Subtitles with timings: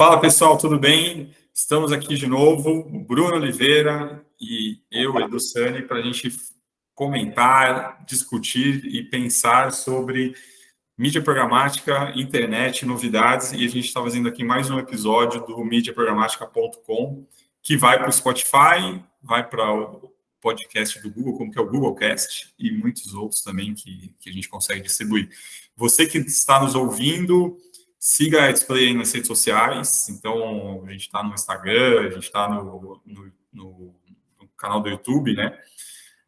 [0.00, 1.30] Fala pessoal, tudo bem?
[1.52, 6.34] Estamos aqui de novo, Bruno Oliveira e eu, Edu Sani, para a gente
[6.94, 10.34] comentar, discutir e pensar sobre
[10.96, 13.52] mídia programática, internet, novidades.
[13.52, 17.26] E a gente está fazendo aqui mais um episódio do mídiaprogramática.com,
[17.62, 21.68] que vai para o Spotify, vai para o podcast do Google, como que é o
[21.68, 25.28] Googlecast, e muitos outros também que, que a gente consegue distribuir.
[25.76, 27.58] Você que está nos ouvindo,
[28.00, 30.08] siga a Display nas redes sociais.
[30.08, 33.94] Então, a gente está no Instagram, a gente está no, no, no,
[34.40, 35.58] no, canal do YouTube, né?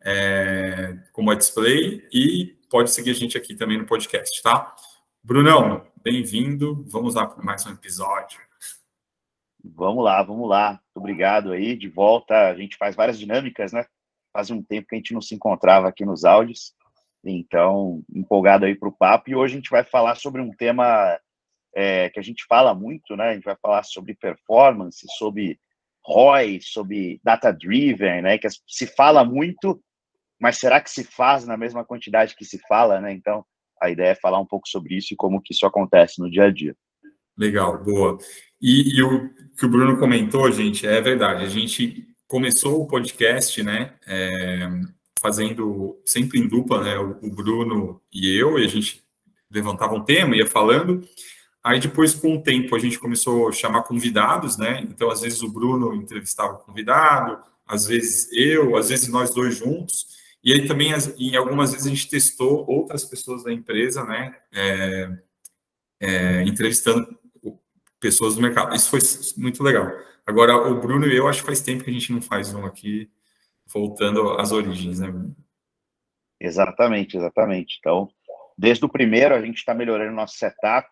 [0.04, 4.74] É, como a Display, e pode seguir a gente aqui também no podcast, tá?
[5.22, 6.84] Brunão, bem-vindo.
[6.88, 8.38] Vamos lá para mais um episódio.
[9.64, 10.70] Vamos lá, vamos lá.
[10.70, 11.76] Muito obrigado aí.
[11.76, 13.86] De volta, a gente faz várias dinâmicas, né?
[14.32, 16.74] Faz um tempo que a gente não se encontrava aqui nos áudios.
[17.24, 19.30] Então, empolgado aí para o papo.
[19.30, 21.16] E hoje a gente vai falar sobre um tema
[21.74, 23.30] é, que a gente fala muito, né?
[23.30, 25.58] A gente vai falar sobre performance, sobre
[26.04, 28.38] ROI, sobre data-driven, né?
[28.38, 29.82] Que se fala muito,
[30.40, 33.12] mas será que se faz na mesma quantidade que se fala, né?
[33.12, 33.44] Então,
[33.80, 36.44] a ideia é falar um pouco sobre isso e como que isso acontece no dia
[36.44, 36.76] a dia.
[37.36, 38.18] Legal, boa.
[38.60, 41.44] E, e o que o Bruno comentou, gente, é verdade.
[41.44, 43.94] A gente começou o podcast, né?
[44.06, 44.68] É,
[45.20, 46.98] fazendo sempre em dupla, né?
[46.98, 49.02] O, o Bruno e eu, e a gente
[49.50, 51.00] levantava um tema, ia falando.
[51.64, 54.80] Aí depois, com o tempo, a gente começou a chamar convidados, né?
[54.82, 59.56] Então, às vezes o Bruno entrevistava o convidado, às vezes eu, às vezes nós dois
[59.56, 60.06] juntos.
[60.42, 64.36] E aí também, em algumas vezes, a gente testou outras pessoas da empresa, né?
[64.52, 65.18] É,
[66.00, 67.16] é, entrevistando
[68.00, 68.74] pessoas do mercado.
[68.74, 69.00] Isso foi
[69.40, 69.86] muito legal.
[70.26, 72.66] Agora, o Bruno e eu, acho que faz tempo que a gente não faz um
[72.66, 73.08] aqui,
[73.66, 75.08] voltando às origens, né?
[76.40, 77.76] Exatamente, exatamente.
[77.78, 78.08] Então,
[78.58, 80.88] desde o primeiro, a gente está melhorando nosso setup.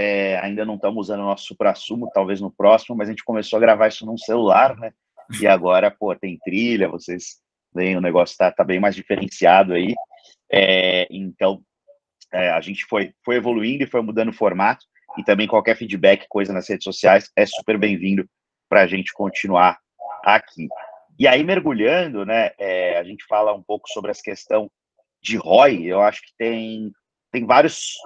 [0.00, 3.56] É, ainda não estamos usando o nosso supra-sumo, talvez no próximo, mas a gente começou
[3.56, 4.92] a gravar isso num celular, né?
[5.40, 7.40] E agora, pô, tem trilha, vocês
[7.74, 9.96] veem, o negócio está tá bem mais diferenciado aí.
[10.52, 11.60] É, então,
[12.32, 14.86] é, a gente foi, foi evoluindo e foi mudando o formato.
[15.18, 18.24] E também qualquer feedback, coisa nas redes sociais, é super bem-vindo
[18.68, 19.80] para a gente continuar
[20.22, 20.68] aqui.
[21.18, 24.70] E aí, mergulhando, né, é, a gente fala um pouco sobre essa questão
[25.20, 25.82] de ROI.
[25.86, 26.92] Eu acho que tem,
[27.32, 27.96] tem vários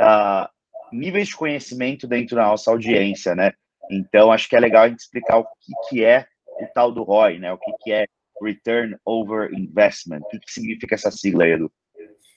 [0.00, 0.48] uh,
[0.92, 3.52] níveis de conhecimento dentro da nossa audiência, né?
[3.90, 6.26] Então, acho que é legal a gente explicar o que, que é
[6.60, 7.52] o tal do ROI, né?
[7.52, 8.06] O que, que é
[8.42, 10.20] Return Over Investment.
[10.20, 11.70] O que, que significa essa sigla, Edu?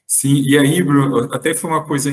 [0.08, 2.12] Sim, e aí, Bruno, até foi uma coisa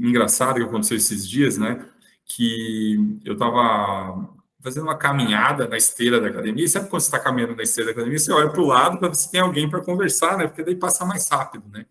[0.00, 1.86] engraçada que aconteceu esses dias, né?
[2.24, 6.64] Que eu estava fazendo uma caminhada na esteira da academia.
[6.64, 8.98] E sabe quando você está caminhando na esteira da academia, você olha para o lado
[8.98, 10.46] para ver se tem alguém para conversar, né?
[10.46, 11.86] Porque daí passa mais rápido, né?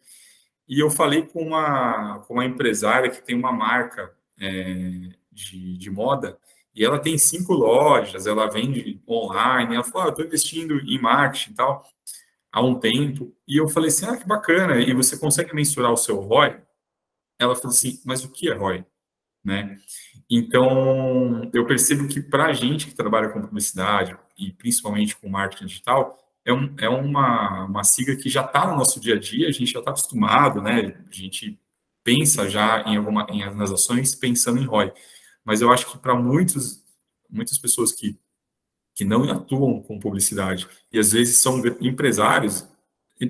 [0.68, 5.90] E eu falei com uma, com uma empresária que tem uma marca é, de, de
[5.92, 6.38] moda
[6.76, 9.76] e ela tem cinco lojas, ela vende online.
[9.76, 11.86] Ela falou: ah, estou investindo em marketing e tal
[12.56, 13.36] há um tempo.
[13.46, 14.78] E eu falei assim: ah, que bacana.
[14.78, 16.62] E você consegue mensurar o seu ROI?
[17.38, 18.86] Ela falou assim: mas o que é ROI?
[19.44, 19.78] Né?
[20.30, 25.66] Então, eu percebo que para a gente que trabalha com publicidade e principalmente com marketing
[25.68, 29.48] digital, é, um, é uma, uma sigla que já está no nosso dia a dia,
[29.48, 30.96] a gente já está acostumado, né?
[31.10, 31.60] A gente
[32.04, 34.94] pensa já em, alguma, em nas ações pensando em ROI.
[35.44, 36.84] Mas eu acho que para muitos,
[37.28, 38.18] muitas pessoas que,
[38.94, 42.68] que não atuam com publicidade e às vezes são empresários,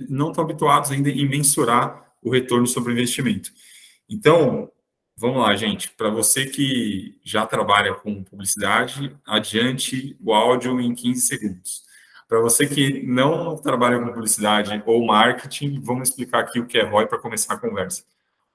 [0.09, 3.51] não estão habituados ainda em mensurar o retorno sobre o investimento.
[4.09, 4.69] Então,
[5.15, 5.91] vamos lá, gente.
[5.91, 11.84] Para você que já trabalha com publicidade, adiante o áudio em 15 segundos.
[12.27, 16.83] Para você que não trabalha com publicidade ou marketing, vamos explicar aqui o que é
[16.83, 18.03] ROI para começar a conversa.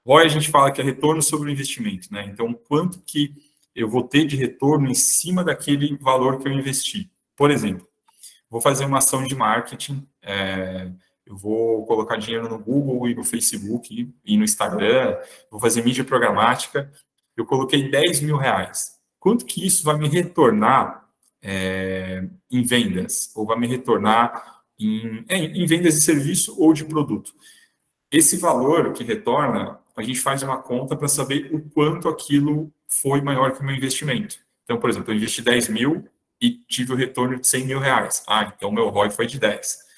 [0.05, 2.25] ROI a gente fala que é retorno sobre o investimento, né?
[2.25, 3.33] Então, quanto que
[3.75, 7.09] eu vou ter de retorno em cima daquele valor que eu investi.
[7.35, 7.87] Por exemplo,
[8.49, 10.91] vou fazer uma ação de marketing, é,
[11.25, 15.17] eu vou colocar dinheiro no Google e no Facebook e no Instagram,
[15.49, 16.91] vou fazer mídia programática,
[17.35, 18.99] eu coloquei 10 mil reais.
[19.19, 21.07] Quanto que isso vai me retornar
[21.41, 26.83] é, em vendas, ou vai me retornar em, é, em vendas de serviço ou de
[26.83, 27.33] produto.
[28.11, 33.21] Esse valor que retorna, a gente faz uma conta para saber o quanto aquilo foi
[33.21, 34.37] maior que o meu investimento.
[34.63, 36.07] Então, por exemplo, eu investi 10 mil
[36.41, 38.23] e tive o retorno de 100 mil reais.
[38.27, 39.91] Ah, então meu ROI foi de 10.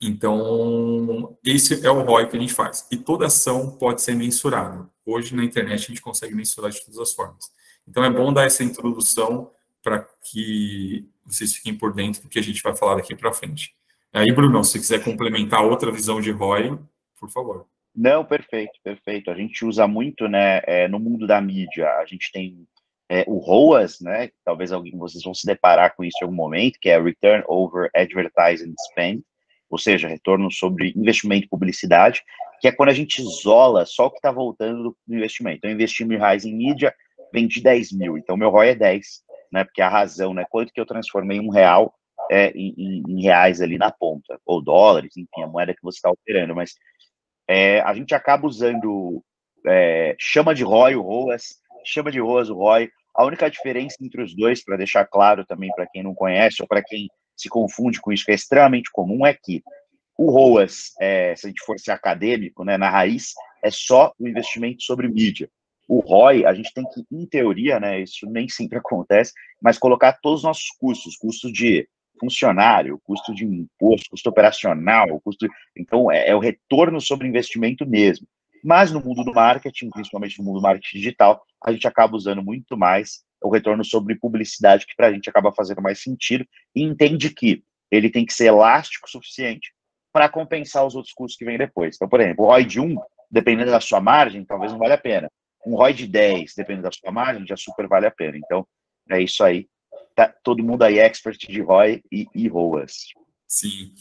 [0.00, 2.86] Então, esse é o ROI que a gente faz.
[2.90, 4.88] E toda ação pode ser mensurada.
[5.04, 7.50] Hoje, na internet, a gente consegue mensurar de todas as formas.
[7.86, 9.50] Então, é bom dar essa introdução
[9.88, 13.74] para que vocês fiquem por dentro do que a gente vai falar daqui para frente.
[14.12, 16.78] Aí, Bruno, se quiser complementar outra visão de ROI,
[17.18, 17.66] por favor.
[17.96, 19.30] Não, perfeito, perfeito.
[19.30, 22.66] A gente usa muito, né, é, no mundo da mídia, a gente tem
[23.08, 24.30] é, o ROAS, né?
[24.44, 27.90] Talvez alguém vocês vão se deparar com isso em algum momento, que é Return Over
[27.94, 29.22] Advertising Spend,
[29.70, 32.22] ou seja, retorno sobre investimento e publicidade,
[32.60, 35.58] que é quando a gente isola só o que está voltando do investimento.
[35.58, 36.94] Então, eu investi mil reais em mídia,
[37.32, 39.22] vendi 10 mil, então meu ROI é 10,
[39.52, 39.64] né?
[39.64, 40.44] Porque a razão, né?
[40.48, 41.94] Quanto que eu transformei um real
[42.30, 46.10] é, em, em, reais ali na ponta, ou dólares, enfim, a moeda que você está
[46.10, 46.74] operando, mas
[47.48, 49.22] é, a gente acaba usando,
[49.66, 54.22] é, chama de ROI o ROAS, chama de ROAS o ROI, a única diferença entre
[54.22, 58.00] os dois, para deixar claro também para quem não conhece, ou para quem se confunde
[58.00, 59.62] com isso, que é extremamente comum, é que
[60.16, 64.28] o ROAS, é, se a gente for ser acadêmico, né, na raiz, é só o
[64.28, 65.48] investimento sobre mídia.
[65.88, 70.12] O ROI, a gente tem que, em teoria, né, isso nem sempre acontece, mas colocar
[70.20, 71.88] todos os nossos custos, custo de
[72.20, 75.46] funcionário, custo de imposto, custo operacional, custo.
[75.76, 78.26] Então, é, é, o retorno sobre investimento mesmo.
[78.62, 82.42] Mas no mundo do marketing, principalmente no mundo do marketing digital, a gente acaba usando
[82.42, 86.44] muito mais o retorno sobre publicidade, que para a gente acaba fazendo mais sentido,
[86.74, 89.72] e entende que ele tem que ser elástico o suficiente
[90.12, 91.94] para compensar os outros custos que vêm depois.
[91.94, 92.96] Então, por exemplo, o ROI de 1,
[93.30, 95.30] dependendo da sua margem, talvez não valha a pena.
[95.66, 98.38] Um ROI de 10, dependendo da sua margem, já super vale a pena.
[98.38, 98.66] Então,
[99.10, 99.66] é isso aí
[100.18, 102.92] tá todo mundo aí expert de ROI e, e ROAS.
[103.46, 103.92] Sim.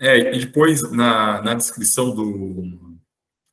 [0.00, 2.98] É, e depois, na, na descrição do,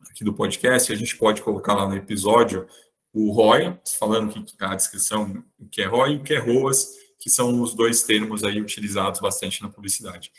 [0.09, 2.67] aqui do podcast, a gente pode colocar lá no episódio
[3.13, 6.87] o ROI, falando que a descrição o que é ROI e o que é ROAS,
[7.19, 10.31] que são os dois termos aí utilizados bastante na publicidade.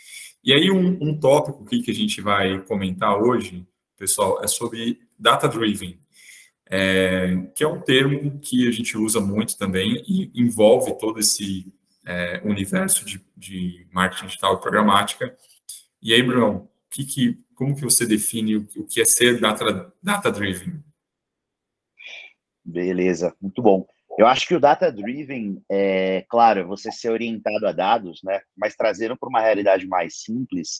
[0.42, 3.66] E aí um, um tópico que a gente vai comentar hoje,
[3.98, 5.98] pessoal, é sobre data driven
[6.70, 11.72] é, que é um termo que a gente usa muito também e envolve todo esse
[12.04, 15.36] é, universo de, de, marketing digital e programática.
[16.02, 19.92] E aí, Bruno, que, que, como que você define o, o que é ser data,
[20.02, 20.32] data?
[22.64, 23.86] Beleza, muito bom.
[24.18, 28.40] Eu acho que o data driven é, claro, você ser orientado a dados, né?
[28.56, 30.78] Mas trazendo para uma realidade mais simples,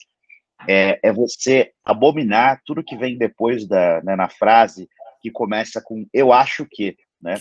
[0.67, 4.89] é, é, você abominar tudo que vem depois da né, na frase
[5.27, 7.35] que começa com eu acho que, né?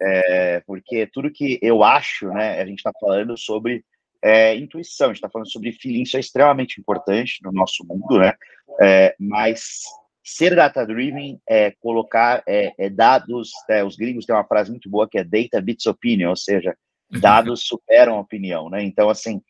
[0.00, 2.60] É, porque tudo que eu acho, né?
[2.60, 3.82] A gente está falando sobre
[4.22, 8.18] é, intuição, a gente está falando sobre feeling, isso é extremamente importante no nosso mundo,
[8.18, 8.34] né?
[8.82, 9.82] É, mas
[10.22, 15.08] ser data-driven é colocar é, é dados, é, os gringos têm uma frase muito boa
[15.08, 16.76] que é data beats opinion, ou seja,
[17.10, 18.82] dados superam a opinião, né?
[18.82, 19.40] Então, assim,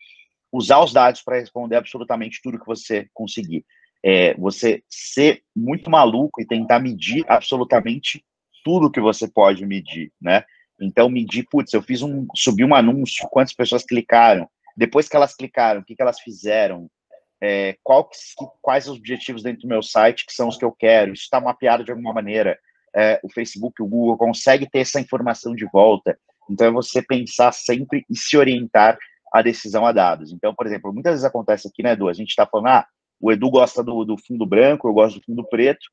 [0.53, 3.65] usar os dados para responder absolutamente tudo que você conseguir
[4.04, 8.22] é, você ser muito maluco e tentar medir absolutamente
[8.62, 10.44] tudo que você pode medir, né?
[10.78, 14.46] Então, medir, putz, eu fiz um, subi um anúncio, quantas pessoas clicaram,
[14.76, 16.90] depois que elas clicaram, o que, que elas fizeram,
[17.40, 18.10] é, qual,
[18.60, 21.40] quais os objetivos dentro do meu site que são os que eu quero, isso está
[21.40, 22.58] mapeado de alguma maneira,
[22.94, 26.18] é, o Facebook, o Google consegue ter essa informação de volta,
[26.50, 28.98] então é você pensar sempre e se orientar
[29.32, 30.30] a decisão a dados.
[30.30, 32.86] Então, por exemplo, muitas vezes acontece aqui, né, Edu, a gente está falando, ah,
[33.25, 35.87] o Edu gosta do, do fundo branco, eu gosto do fundo preto,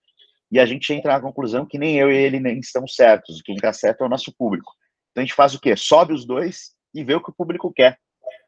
[0.52, 3.42] e a gente entra na conclusão que nem eu e ele nem estão certos.
[3.42, 4.74] Quem está certo é o nosso público.
[5.12, 5.78] Então a gente faz o quê?
[5.78, 7.98] Sobe os dois e vê o que o público quer.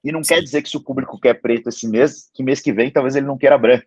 [0.04, 0.36] E não Sim.
[0.36, 3.16] quer dizer que se o público quer preto esse mês, que mês que vem talvez
[3.16, 3.86] ele não queira branco.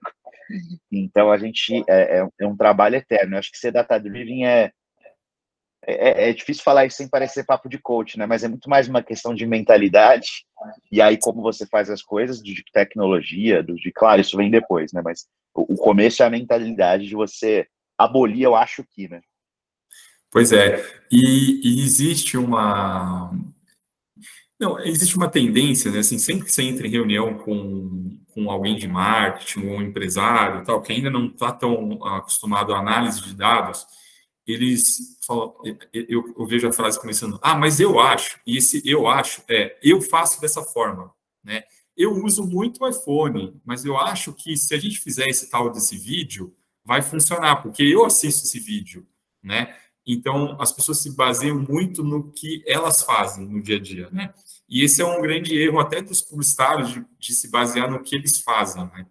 [0.91, 3.35] Então a gente é, é, é um trabalho eterno.
[3.35, 4.73] Eu acho que ser data driven é,
[5.87, 8.26] é, é, difícil falar isso sem parecer papo de coach, né?
[8.26, 10.26] Mas é muito mais uma questão de mentalidade.
[10.90, 14.93] E aí, como você faz as coisas, de tecnologia, do, de claro, isso vem depois,
[14.93, 15.00] né?
[15.05, 17.66] Mas o, o começo é a mentalidade de você
[17.97, 19.21] abolir, eu acho que, né?
[20.31, 20.85] Pois é.
[21.11, 23.31] E, e existe uma.
[24.59, 26.00] Não, existe uma tendência, né?
[26.00, 30.64] Assim, sempre que você entra em reunião com, com alguém de marketing, ou um empresário,
[30.64, 33.87] tal, que ainda não está tão acostumado à análise de dados,
[34.47, 35.55] eles falam,
[35.93, 39.76] eu, eu, vejo a frase começando, ah, mas eu acho, e esse eu acho é,
[39.83, 41.12] eu faço dessa forma,
[41.43, 41.65] né?
[41.97, 45.71] Eu uso muito o iPhone, mas eu acho que se a gente fizer esse tal
[45.73, 49.07] desse vídeo, vai funcionar, porque eu assisto esse vídeo,
[49.43, 49.75] né?
[50.07, 54.33] Então, as pessoas se baseiam muito no que elas fazem no dia a dia, né?
[54.69, 58.15] E esse é um grande erro até dos publicitários de, de se basear no que
[58.15, 59.07] eles fazem, né?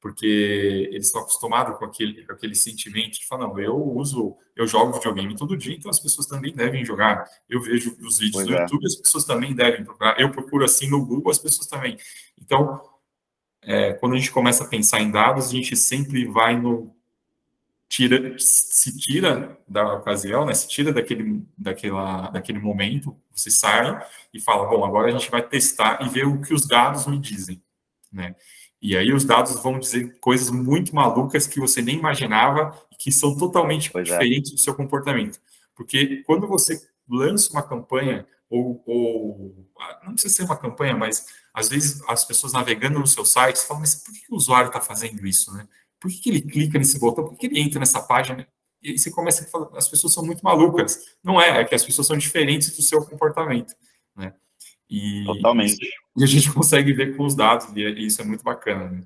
[0.00, 4.66] Porque eles estão acostumados com aquele, com aquele sentimento de falar, não, eu uso, eu
[4.66, 7.28] jogo videogame todo dia, então as pessoas também devem jogar.
[7.48, 8.62] Eu vejo os vídeos pois do é.
[8.62, 10.18] YouTube, as pessoas também devem procurar.
[10.18, 11.98] Eu procuro assim no Google, as pessoas também.
[12.40, 12.80] Então,
[13.62, 16.94] é, quando a gente começa a pensar em dados, a gente sempre vai no
[17.90, 20.54] tira, se tira da ocasião, né?
[20.54, 24.00] Se tira daquele, daquela, daquele momento, você sai
[24.32, 27.18] e fala, bom, agora a gente vai testar e ver o que os dados me
[27.18, 27.60] dizem,
[28.10, 28.36] né?
[28.82, 33.12] E aí os dados vão dizer coisas muito malucas que você nem imaginava e que
[33.12, 34.12] são totalmente pois é.
[34.12, 34.54] diferentes é.
[34.54, 35.38] do seu comportamento.
[35.74, 39.68] Porque quando você lança uma campanha, ou, ou,
[40.04, 43.80] não precisa ser uma campanha, mas às vezes as pessoas navegando no seu site falam,
[43.80, 45.68] mas por que o usuário está fazendo isso, né?
[46.00, 47.24] Por que, ele clica nesse botão?
[47.24, 48.48] Por que, que ele entra nessa página?
[48.82, 50.98] E aí você começa a falar, as pessoas são muito malucas.
[51.22, 53.74] Não é, é que as pessoas são diferentes do seu comportamento,
[54.16, 54.34] né?
[54.90, 55.88] E, Totalmente.
[56.16, 59.04] E a gente consegue ver com os dados, e isso é muito bacana, né?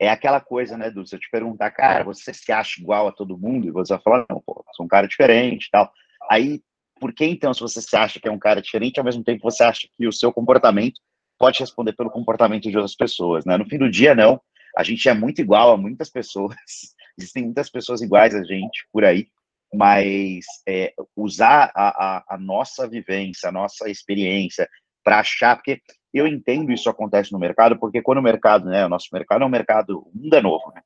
[0.00, 1.04] É aquela coisa, né, Du?
[1.04, 3.66] Se eu te perguntar, cara, você se acha igual a todo mundo?
[3.66, 5.92] E você vai falar, não, pô, sou um cara diferente e tal.
[6.30, 6.62] Aí,
[7.00, 9.42] por que então, se você se acha que é um cara diferente, ao mesmo tempo
[9.42, 11.00] você acha que o seu comportamento
[11.36, 13.56] pode responder pelo comportamento de outras pessoas, né?
[13.56, 14.40] No fim do dia, não.
[14.76, 16.54] A gente é muito igual a muitas pessoas.
[17.18, 19.26] Existem muitas pessoas iguais a gente por aí,
[19.72, 24.68] mas é, usar a, a, a, nossa vivência, a nossa experiência
[25.04, 25.80] para achar, porque
[26.12, 29.46] eu entendo isso acontece no mercado, porque quando o mercado, né, o nosso mercado é
[29.46, 30.82] um mercado, o mundo é novo, né?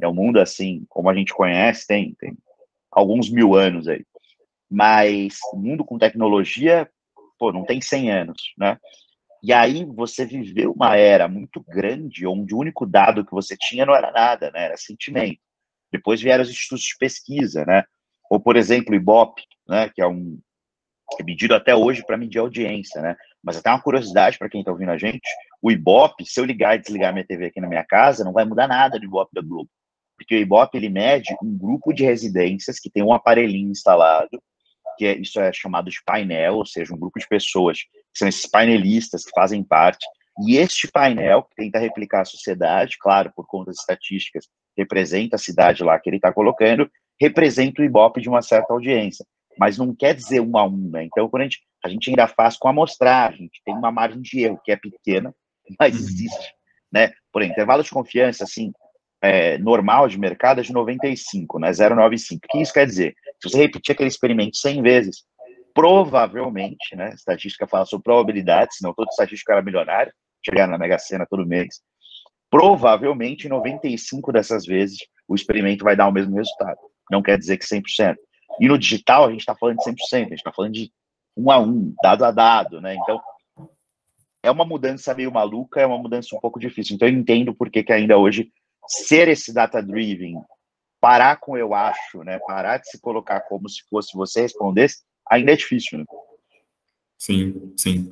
[0.00, 2.36] É um mundo assim, como a gente conhece, tem, tem
[2.90, 4.04] alguns mil anos aí.
[4.70, 6.88] Mas o mundo com tecnologia,
[7.38, 8.78] pô, não tem 100 anos, né?
[9.42, 13.84] E aí você viveu uma era muito grande, onde o único dado que você tinha
[13.84, 14.66] não era nada, né?
[14.66, 15.40] Era sentimento.
[15.90, 17.84] Depois vieram os institutos de pesquisa, né?
[18.32, 19.90] Ou, por exemplo, o Ibope, né?
[19.94, 20.40] Que é um
[21.20, 23.14] é medido até hoje para medir audiência, né?
[23.44, 25.20] Mas até uma curiosidade para quem está ouvindo a gente,
[25.60, 28.46] o Ibope, se eu ligar e desligar minha TV aqui na minha casa, não vai
[28.46, 29.68] mudar nada do Ibope da Globo.
[30.16, 34.42] Porque o Ibope, ele mede um grupo de residências que tem um aparelhinho instalado,
[34.96, 38.28] que é, isso é chamado de painel, ou seja, um grupo de pessoas, que são
[38.28, 40.06] esses painelistas que fazem parte,
[40.46, 45.38] e este painel, que tenta replicar a sociedade, claro, por conta das estatísticas, representa a
[45.38, 49.24] cidade lá que ele está colocando, representa o Ibope de uma certa audiência
[49.58, 51.04] mas não quer dizer um a um, né?
[51.04, 54.40] Então, quando a gente, a gente ainda faz com amostragem, que tem uma margem de
[54.40, 55.34] erro que é pequena,
[55.78, 56.00] mas uhum.
[56.00, 56.54] existe,
[56.92, 57.12] né?
[57.32, 58.72] Por intervalo de confiança, assim,
[59.22, 61.70] é, normal de mercado é de 95, né?
[61.70, 62.36] 0,95.
[62.36, 63.14] O que isso quer dizer?
[63.40, 65.24] Se você repetir aquele experimento 100 vezes,
[65.74, 67.10] provavelmente, né?
[67.14, 70.12] Estatística fala sobre probabilidade, senão todo estatístico era milionário,
[70.44, 71.80] chegar na Mega Sena todo mês.
[72.50, 76.91] Provavelmente, 95 dessas vezes, o experimento vai dar o mesmo resultado.
[77.12, 78.16] Não quer dizer que 100%.
[78.58, 80.90] E no digital, a gente está falando de 100%, a gente está falando de
[81.36, 82.94] um a um, dado a dado, né?
[82.94, 83.20] Então,
[84.42, 86.96] é uma mudança meio maluca, é uma mudança um pouco difícil.
[86.96, 88.50] Então, eu entendo por que, que ainda hoje
[88.86, 90.40] ser esse data-driven,
[91.00, 92.38] parar com eu acho, né?
[92.46, 96.04] Parar de se colocar como se fosse você respondesse, ainda é difícil, né?
[97.18, 98.10] Sim, sim.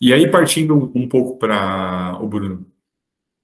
[0.00, 2.66] E aí, partindo um pouco para o Bruno,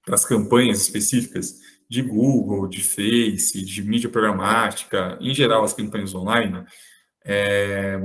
[0.05, 1.59] para as campanhas específicas,
[1.89, 6.65] de Google, de Face, de mídia programática, em geral as campanhas online,
[7.23, 7.97] é,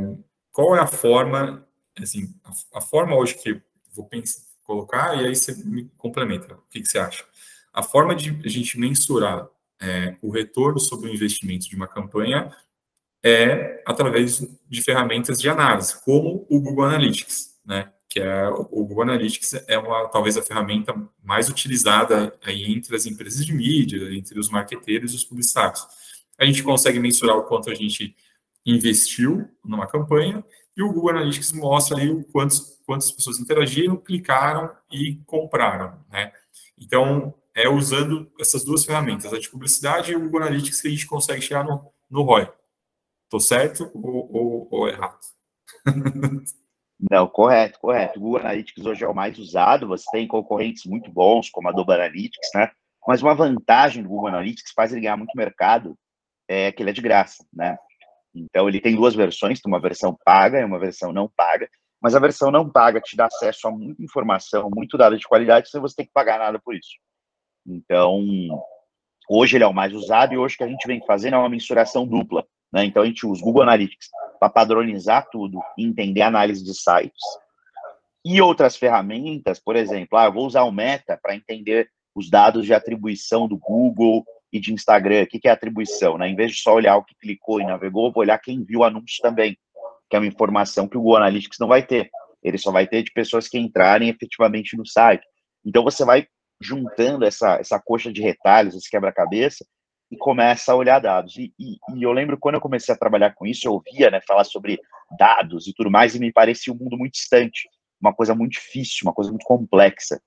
[0.52, 1.66] qual é a forma,
[1.98, 3.60] assim, a, a, forma hoje que
[3.94, 7.24] vou pensar, colocar e aí você me complementa, o que, que você acha?
[7.72, 9.48] A forma de a gente mensurar
[9.80, 12.54] é, o retorno sobre o investimento de uma campanha
[13.24, 17.92] é através de ferramentas de análise, como o Google Analytics, né?
[18.12, 23.06] Que é o Google Analytics é uma talvez a ferramenta mais utilizada aí entre as
[23.06, 25.86] empresas de mídia, entre os marqueteiros e os publicitários.
[26.38, 28.14] A gente consegue mensurar o quanto a gente
[28.66, 30.44] investiu numa campanha
[30.76, 36.32] e o Google Analytics mostra aí o quantos, quantas pessoas interagiram, clicaram e compraram, né?
[36.76, 40.90] Então, é usando essas duas ferramentas, a de publicidade e o Google Analytics, que a
[40.90, 42.52] gente consegue chegar no, no ROI.
[43.24, 45.18] Estou certo ou, ou, ou errado?
[47.10, 48.18] Não, correto, correto.
[48.18, 51.72] O Google Analytics hoje é o mais usado, você tem concorrentes muito bons, como a
[51.72, 52.70] Adobe Analytics, né?
[53.06, 55.96] Mas uma vantagem do Google Analytics faz ele ganhar muito mercado
[56.48, 57.76] é que ele é de graça, né?
[58.32, 61.68] Então ele tem duas versões, tem uma versão paga e uma versão não paga,
[62.00, 65.70] mas a versão não paga te dá acesso a muita informação, muito dado de qualidade,
[65.70, 66.90] sem você ter que pagar nada por isso.
[67.66, 68.24] Então,
[69.28, 71.48] hoje ele é o mais usado e hoje que a gente vem fazendo é uma
[71.48, 72.46] mensuração dupla.
[72.72, 72.84] Né?
[72.84, 74.08] Então, a gente usa o Google Analytics
[74.42, 77.22] para padronizar tudo entender análise de sites.
[78.24, 82.66] E outras ferramentas, por exemplo, ah, eu vou usar o Meta para entender os dados
[82.66, 85.22] de atribuição do Google e de Instagram.
[85.22, 86.18] O que é atribuição?
[86.18, 86.28] Né?
[86.28, 88.84] Em vez de só olhar o que clicou e navegou, vou olhar quem viu o
[88.84, 89.56] anúncio também,
[90.10, 92.10] que é uma informação que o Google Analytics não vai ter.
[92.42, 95.24] Ele só vai ter de pessoas que entrarem efetivamente no site.
[95.64, 96.26] Então, você vai
[96.60, 99.64] juntando essa, essa coxa de retalhos, esse quebra-cabeça,
[100.12, 101.38] e começa a olhar dados.
[101.38, 104.20] E, e, e, eu lembro quando eu comecei a trabalhar com isso, eu ouvia né,
[104.20, 104.78] falar sobre
[105.18, 107.66] dados e tudo mais, e me parecia um mundo muito distante,
[107.98, 110.20] uma coisa muito difícil, uma coisa muito complexa.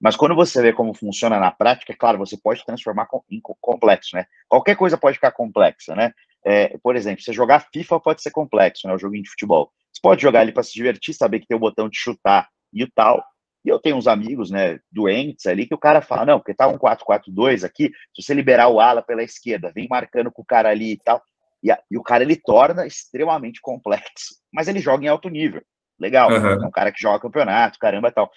[0.00, 4.16] Mas quando você vê como funciona na prática, é claro, você pode transformar em complexo,
[4.16, 4.24] né?
[4.48, 6.12] Qualquer coisa pode ficar complexa, né?
[6.44, 8.94] É, por exemplo, você jogar FIFA pode ser complexo, né?
[8.94, 9.70] O joguinho de futebol.
[9.92, 12.84] Você pode jogar ali para se divertir, saber que tem o botão de chutar e
[12.84, 13.22] o tal,
[13.66, 16.68] e eu tenho uns amigos, né, doentes ali, que o cara fala, não, porque tá
[16.68, 20.70] um 4-4-2 aqui, se você liberar o ala pela esquerda, vem marcando com o cara
[20.70, 21.20] ali e tal.
[21.60, 25.60] E, a, e, o cara ele torna extremamente complexo, mas ele joga em alto nível.
[25.98, 26.62] Legal, uhum.
[26.62, 28.30] é um cara que joga campeonato, caramba tal.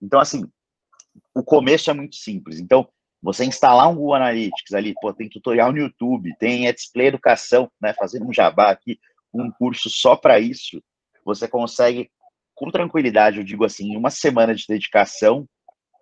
[0.00, 0.44] Então, assim,
[1.34, 2.60] o começo é muito simples.
[2.60, 2.88] Então,
[3.20, 7.92] você instalar um Google Analytics ali, pô, tem tutorial no YouTube, tem Display Educação, né,
[7.92, 9.00] fazendo um jabá aqui,
[9.34, 10.80] um curso só para isso,
[11.24, 12.08] você consegue,
[12.56, 15.46] com tranquilidade, eu digo assim, em uma semana de dedicação,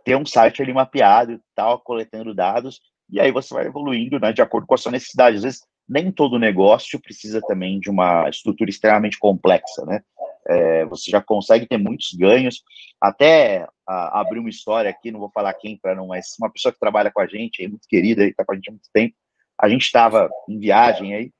[0.04, 2.80] ter um site ali mapeado e tal, coletando dados,
[3.10, 5.36] e aí você vai evoluindo, né, de acordo com a sua necessidade.
[5.36, 10.00] Às vezes, nem todo negócio precisa também de uma estrutura extremamente complexa, né?
[10.46, 12.62] É, você já consegue ter muitos ganhos.
[13.00, 16.72] Até a, abrir uma história aqui, não vou falar quem para não, mas uma pessoa
[16.72, 19.14] que trabalha com a gente, aí, muito querida, está com a gente há muito tempo.
[19.60, 21.30] A gente estava em viagem aí,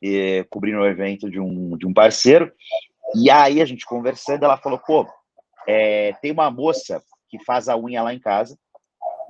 [0.00, 2.52] e, cobrindo o evento de um, de um parceiro,
[3.14, 5.06] e aí a gente conversando, ela falou: pô,
[5.66, 8.58] é, tem uma moça que faz a unha lá em casa,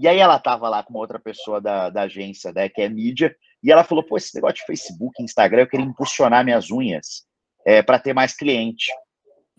[0.01, 2.89] e aí ela estava lá com uma outra pessoa da, da agência, né, que é
[2.89, 7.25] mídia, e ela falou: pô, esse negócio de Facebook, Instagram, eu queria impulsionar minhas unhas
[7.67, 8.91] é, para ter mais cliente.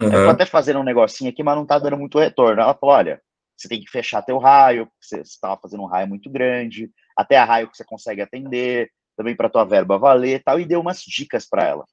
[0.02, 0.12] Uhum.
[0.12, 2.62] Eu tô até fazendo um negocinho aqui, mas não tá dando muito retorno.
[2.62, 3.22] Ela falou: olha,
[3.56, 7.46] você tem que fechar teu raio, você estava fazendo um raio muito grande, até a
[7.46, 11.48] raio que você consegue atender, também para tua verba valer tal, e deu umas dicas
[11.48, 11.86] para ela.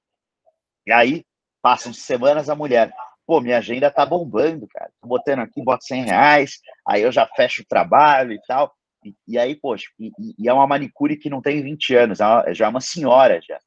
[0.87, 1.25] E aí,
[1.63, 2.93] passam semanas a mulher,
[3.27, 4.91] pô, minha agenda tá bombando, cara.
[5.01, 8.75] Tô botando aqui, boto 100 reais, aí eu já fecho o trabalho e tal.
[9.05, 12.55] E, e aí, poxa, e, e, é uma manicure que não tem 20 anos, é
[12.55, 13.59] já é uma senhora já.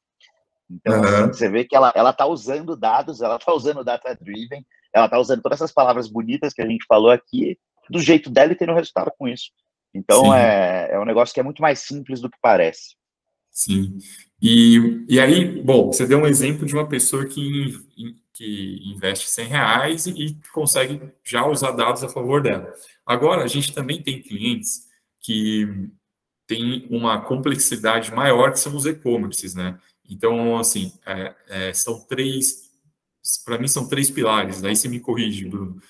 [0.70, 1.26] Então, uhum.
[1.28, 5.42] você vê que ela, ela tá usando dados, ela tá usando data-driven, ela tá usando
[5.42, 7.58] todas essas palavras bonitas que a gente falou aqui,
[7.90, 9.50] do jeito dela e tendo resultado com isso.
[9.94, 12.96] Então, é, é um negócio que é muito mais simples do que parece.
[13.50, 13.96] Sim.
[14.46, 17.82] E, e aí, bom, você deu um exemplo de uma pessoa que,
[18.34, 22.70] que investe 100 reais e, e consegue já usar dados a favor dela.
[23.06, 24.82] Agora, a gente também tem clientes
[25.18, 25.88] que
[26.46, 29.78] têm uma complexidade maior, que são os e-commerces, né?
[30.06, 32.70] Então, assim, é, é, são três,
[33.46, 35.80] para mim são três pilares, aí você me corrige, Bruno.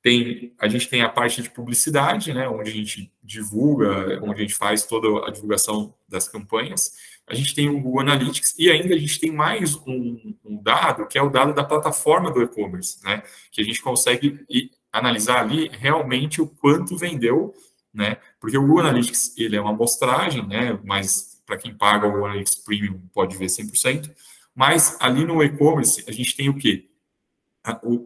[0.00, 4.42] Tem, a gente tem a parte de publicidade, né, onde a gente divulga, onde a
[4.42, 6.92] gente faz toda a divulgação das campanhas.
[7.26, 11.06] A gente tem o Google Analytics e ainda a gente tem mais um, um dado,
[11.06, 14.44] que é o dado da plataforma do e-commerce, né, que a gente consegue
[14.92, 17.54] analisar ali realmente o quanto vendeu,
[17.92, 22.26] né, porque o Google Analytics ele é uma amostragem, né, mas para quem paga o
[22.26, 24.10] Analytics Premium pode ver 100%,
[24.54, 26.90] mas ali no e-commerce a gente tem o quê?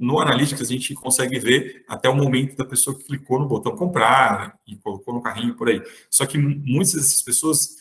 [0.00, 3.76] No Analytics a gente consegue ver até o momento da pessoa que clicou no botão
[3.76, 5.82] comprar e colocou no carrinho por aí.
[6.08, 7.74] Só que muitas dessas pessoas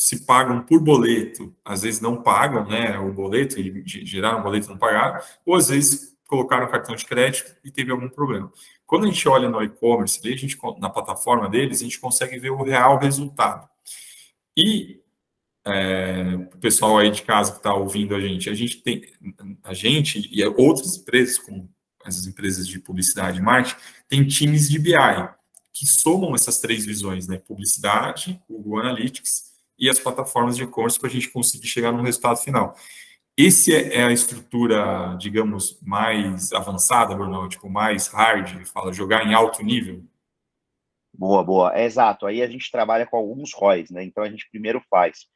[0.00, 4.66] se pagam por boleto, às vezes não pagam né, o boleto e geraram um boleto
[4.66, 8.50] e não pagaram, ou às vezes colocaram cartão de crédito e teve algum problema.
[8.86, 10.18] Quando a gente olha no e-commerce,
[10.78, 13.68] na plataforma deles, a gente consegue ver o real resultado.
[14.56, 15.02] E
[15.66, 19.02] é, o pessoal aí de casa que está ouvindo a gente, a gente tem,
[19.62, 21.70] a gente e outras empresas, como
[22.06, 23.76] as empresas de publicidade e marketing,
[24.08, 24.94] tem times de BI
[25.74, 27.36] que somam essas três visões, né?
[27.36, 29.49] Publicidade, Google Analytics
[29.80, 32.76] e as plataformas de e-commerce para a gente conseguir chegar no resultado final.
[33.36, 39.32] Esse é, é a estrutura, digamos, mais avançada, Bruno, tipo, mais hard, fala, jogar em
[39.32, 40.04] alto nível?
[41.12, 41.74] Boa, boa.
[41.74, 42.26] É exato.
[42.26, 44.04] Aí a gente trabalha com alguns ROIs, né?
[44.04, 45.26] Então a gente primeiro faz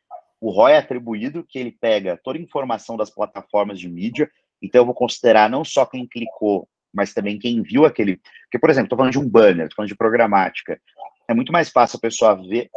[0.41, 4.31] o ROI atribuído, que ele pega toda a informação das plataformas de mídia,
[4.61, 8.21] então eu vou considerar não só quem clicou, mas também quem viu aquele.
[8.43, 10.79] Porque, por exemplo, estou falando de um banner, estou falando de programática.
[11.27, 12.69] É muito mais fácil a pessoa ver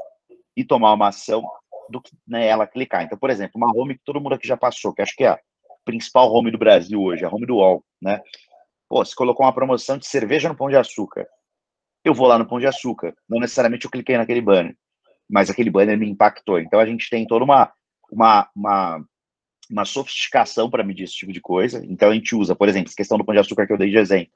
[0.57, 1.41] e tomar uma ação
[1.89, 3.03] do que né, ela clicar.
[3.03, 5.29] Então, por exemplo, uma home que todo mundo aqui já passou, que acho que é
[5.29, 5.39] a
[5.85, 8.21] principal home do Brasil hoje, a home do UOL, né?
[8.89, 11.25] Pô, você colocou uma promoção de cerveja no Pão de Açúcar
[12.07, 13.13] eu vou lá no Pão de Açúcar.
[13.29, 14.75] Não necessariamente eu cliquei naquele banner,
[15.29, 16.59] mas aquele banner me impactou.
[16.59, 17.71] Então a gente tem toda uma,
[18.11, 19.05] uma, uma,
[19.69, 21.83] uma sofisticação para medir esse tipo de coisa.
[21.85, 23.89] Então a gente usa, por exemplo, a questão do Pão de Açúcar que eu dei
[23.89, 24.33] de exemplo.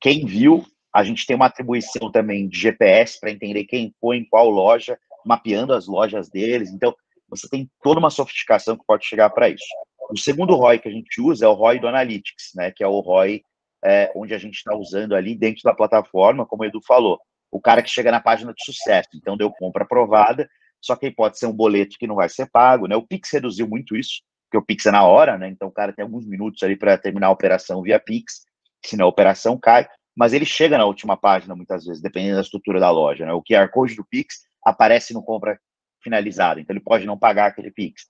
[0.00, 4.24] Quem viu, a gente tem uma atribuição também de GPS para entender quem foi em
[4.24, 6.70] qual loja, mapeando as lojas deles.
[6.70, 6.94] Então,
[7.28, 9.64] você tem toda uma sofisticação que pode chegar para isso.
[10.10, 12.86] O segundo ROI que a gente usa é o ROI do Analytics, né, que é
[12.86, 13.42] o ROI
[13.84, 17.18] é, onde a gente está usando ali dentro da plataforma, como o Edu falou,
[17.50, 20.48] o cara que chega na página de sucesso, então deu compra aprovada,
[20.80, 22.96] só que aí pode ser um boleto que não vai ser pago, né?
[22.96, 25.48] O Pix reduziu muito isso, porque o Pix é na hora, né?
[25.48, 28.42] Então o cara tem alguns minutos ali para terminar a operação via Pix,
[28.84, 32.80] senão a operação cai, mas ele chega na última página muitas vezes, dependendo da estrutura
[32.80, 33.32] da loja, né?
[33.32, 35.58] O QR Code do Pix aparece no compra
[36.02, 38.04] finalizada, então ele pode não pagar aquele Pix.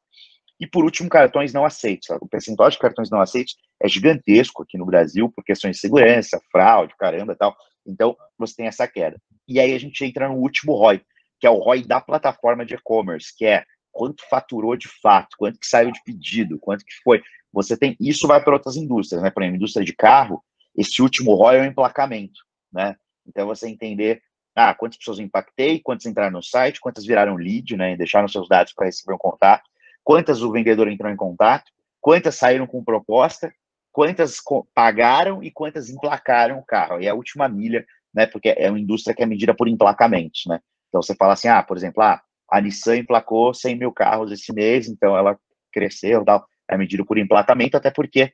[0.61, 2.09] E por último, cartões não aceitos.
[2.21, 6.39] O percentual de cartões não aceitos é gigantesco aqui no Brasil por questões de segurança,
[6.53, 7.57] fraude, caramba tal.
[7.87, 9.19] Então, você tem essa queda.
[9.49, 11.01] E aí a gente entra no último ROI,
[11.41, 15.59] que é o ROI da plataforma de e-commerce, que é quanto faturou de fato, quanto
[15.59, 17.23] que saiu de pedido, quanto que foi.
[17.53, 19.31] Você tem isso vai para outras indústrias, né?
[19.31, 20.45] Por exemplo, indústria de carro,
[20.77, 22.41] esse último ROI é o emplacamento,
[22.73, 22.95] né?
[23.27, 24.23] Então você entender
[24.69, 27.97] ah, quantas pessoas impactei, quantas entraram no site, quantas viraram lead, né?
[27.97, 29.65] Deixaram seus dados para receber um contato,
[30.05, 31.71] quantas o vendedor entrou em contato,
[32.01, 33.53] quantas saíram com proposta,
[33.93, 34.37] quantas
[34.75, 37.01] pagaram e quantas emplacaram o carro.
[37.01, 38.27] E a última milha, né?
[38.27, 40.61] Porque é uma indústria que é medida por emplacamentos, né?
[40.89, 42.21] Então você fala assim, ah, por exemplo, ah,
[42.51, 45.39] a Nissan emplacou 100 mil carros esse mês, então ela
[45.73, 46.45] cresceu, tal.
[46.69, 48.33] É medido por emplacamento, até porque,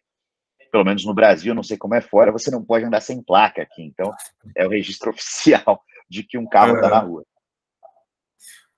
[0.71, 3.63] pelo menos no Brasil, não sei como é fora, você não pode andar sem placa
[3.63, 3.83] aqui.
[3.83, 4.13] Então
[4.55, 7.25] é o registro oficial de que um carro está na rua.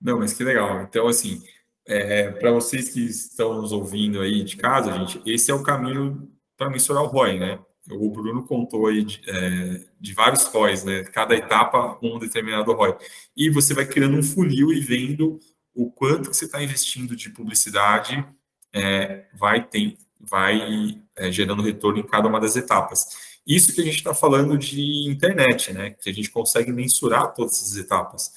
[0.01, 0.81] Não, mas que legal.
[0.83, 1.41] Então, assim,
[1.85, 6.31] é, para vocês que estão nos ouvindo aí de casa, gente, esse é o caminho
[6.55, 7.59] para mensurar o ROI, né?
[7.89, 11.03] O Bruno contou aí de, é, de vários ROIs, né?
[11.05, 12.95] Cada etapa um determinado ROI.
[13.35, 15.39] E você vai criando um funil e vendo
[15.73, 18.23] o quanto que você está investindo de publicidade
[18.71, 23.28] é, vai, ter, vai é, gerando retorno em cada uma das etapas.
[23.49, 25.91] Isso que a gente está falando de internet, né?
[25.91, 28.31] Que a gente consegue mensurar todas essas etapas.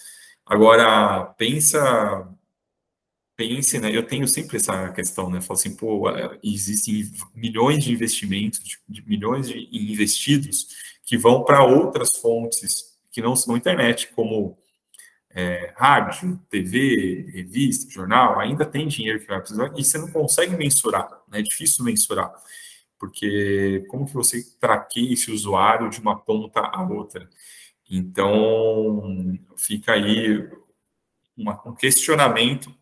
[0.46, 2.27] Agora, pensa
[3.37, 3.94] pense, né?
[3.94, 5.40] Eu tenho sempre essa questão, né?
[5.40, 6.05] Falo assim, pô,
[6.42, 10.68] existem milhões de investimentos, de milhões de investidos
[11.05, 14.57] que vão para outras fontes que não são internet, como
[15.31, 20.57] é, rádio, TV, revista, jornal, ainda tem dinheiro que vai precisar e você não consegue
[20.57, 21.40] mensurar, né?
[21.40, 22.33] É difícil mensurar,
[23.02, 27.28] porque como que você traqueia esse usuário de uma ponta a outra?
[27.90, 30.48] Então, fica aí
[31.36, 32.72] uma, um questionamento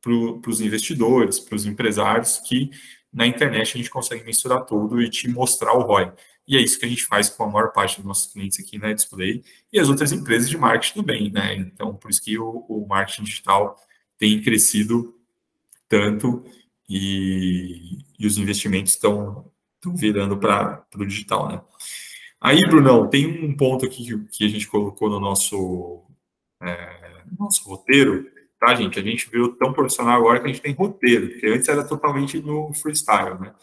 [0.00, 2.72] para os investidores, para os empresários, que
[3.12, 6.12] na internet a gente consegue mensurar tudo e te mostrar o ROI.
[6.44, 8.78] E é isso que a gente faz com a maior parte dos nossos clientes aqui
[8.78, 11.54] na Display e as outras empresas de marketing também, né?
[11.54, 13.76] Então, por isso que o, o marketing digital
[14.18, 15.16] tem crescido
[15.88, 16.44] tanto
[16.88, 19.51] e, e os investimentos estão
[19.90, 21.60] virando para o digital, né?
[22.40, 26.02] Aí, Brunão, tem um ponto aqui que, que a gente colocou no nosso,
[26.60, 28.98] é, nosso roteiro, tá, gente?
[28.98, 32.40] A gente viu tão profissional agora que a gente tem roteiro, porque antes era totalmente
[32.40, 33.54] no freestyle, né?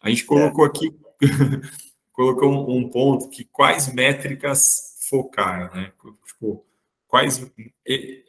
[0.00, 0.96] A gente colocou aqui,
[2.12, 5.92] colocou um, um, ponto que quais métricas focar, né?
[6.26, 6.64] Tipo,
[7.08, 7.50] quais,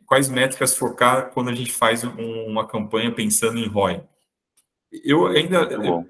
[0.05, 4.03] quais métricas focar quando a gente faz um, uma campanha pensando em ROI?
[5.03, 5.57] Eu ainda...
[5.57, 6.07] Eu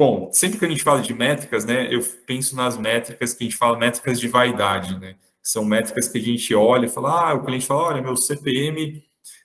[0.00, 3.46] bom, sempre que a gente fala de métricas, né, eu penso nas métricas que a
[3.46, 5.14] gente fala métricas de vaidade, né?
[5.42, 9.04] São métricas que a gente olha e fala, ah, o cliente fala, olha, meu CPM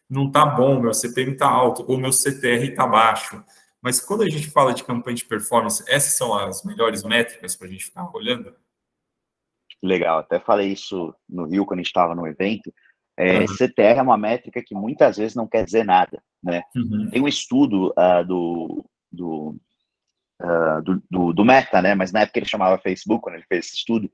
[0.09, 3.43] não está bom, meu CPM está alto, ou meu CTR está baixo.
[3.81, 7.67] Mas quando a gente fala de campanha de performance, essas são as melhores métricas para
[7.67, 8.55] a gente ficar olhando?
[9.83, 12.73] Legal, até falei isso no Rio quando a gente estava no evento.
[13.17, 13.47] É, uhum.
[13.47, 16.63] CTR é uma métrica que muitas vezes não quer dizer nada, né?
[16.73, 17.09] Uhum.
[17.11, 19.55] Tem um estudo uh, do, do,
[20.41, 21.95] uh, do, do, do, Meta, né?
[21.95, 24.09] Mas na época ele chamava Facebook, quando ele fez esse estudo,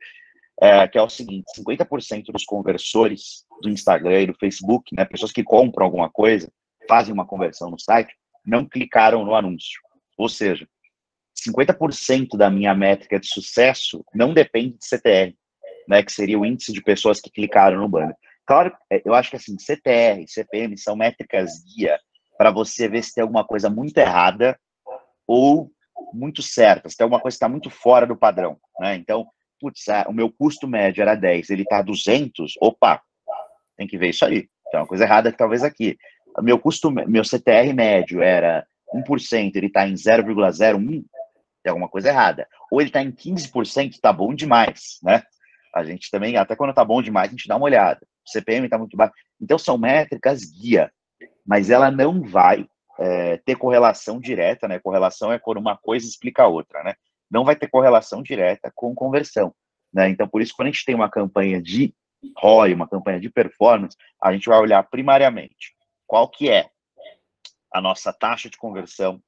[0.62, 5.32] é, que é o seguinte: 50% dos conversores do Instagram e do Facebook, né, pessoas
[5.32, 6.52] que compram alguma coisa,
[6.88, 8.14] fazem uma conversão no site,
[8.46, 9.80] não clicaram no anúncio.
[10.18, 10.68] Ou seja,
[11.48, 15.36] 50% da minha métrica de sucesso não depende de CTR,
[15.88, 18.16] né, que seria o índice de pessoas que clicaram no banner.
[18.46, 22.00] Claro, é, eu acho que assim, CTR, CPM são métricas guia
[22.38, 24.60] para você ver se tem alguma coisa muito errada
[25.28, 25.72] ou
[26.14, 28.96] muito certa, se tem alguma coisa que está muito fora do padrão, né?
[28.96, 29.28] Então,
[29.60, 33.02] putz, ah, o meu custo médio era 10, ele está 200, opa,
[33.78, 34.48] tem que ver isso aí.
[34.72, 35.98] Tem uma coisa errada que talvez aqui.
[36.40, 41.04] Meu custo, meu CTR médio era 1%, ele está em 0,01,
[41.64, 42.48] tem alguma coisa errada.
[42.72, 45.24] Ou ele está em 15%, está bom demais, né?
[45.74, 48.00] A gente também, até quando está bom demais, a gente dá uma olhada.
[48.28, 49.14] O CPM está muito baixo.
[49.40, 50.92] Então, são métricas guia,
[51.46, 52.66] mas ela não vai
[53.02, 54.80] é, ter correlação direta, né?
[54.80, 56.94] Correlação é quando uma coisa explica a outra, né?
[57.32, 59.56] não vai ter correlação direta com conversão.
[59.94, 60.10] Né?
[60.10, 61.94] Então, por isso, quando a gente tem uma campanha de
[62.38, 65.74] ROI, uma campanha de performance, a gente vai olhar primariamente
[66.06, 66.70] qual que é
[67.74, 69.22] a nossa taxa de conversão,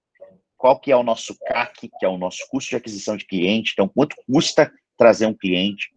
[0.58, 3.72] qual que é o nosso CAC, que é o nosso custo de aquisição de cliente,
[3.72, 5.90] então quanto custa trazer um cliente.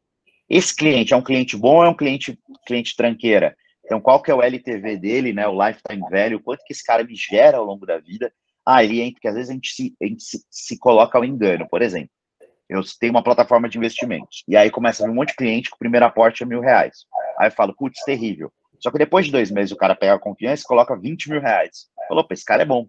[0.49, 3.57] Esse cliente é um cliente bom ou é um cliente, cliente tranqueira?
[3.87, 7.05] Então, qual que é o LTV dele, né, o lifetime value, quanto que esse cara
[7.05, 8.33] me gera ao longo da vida,
[8.66, 11.25] ah, ele entra, porque às vezes a gente, se, a gente se, se coloca ao
[11.25, 11.68] engano.
[11.68, 12.11] Por exemplo,
[12.68, 15.70] eu tenho uma plataforma de investimentos, e aí começa a vir um monte de cliente
[15.70, 17.07] que o primeiro aporte é mil reais.
[17.38, 18.53] Aí eu falo, putz, terrível.
[18.81, 21.40] Só que depois de dois meses o cara pega a confiança e coloca 20 mil
[21.40, 21.87] reais.
[22.09, 22.87] Falou, opa, esse cara é bom.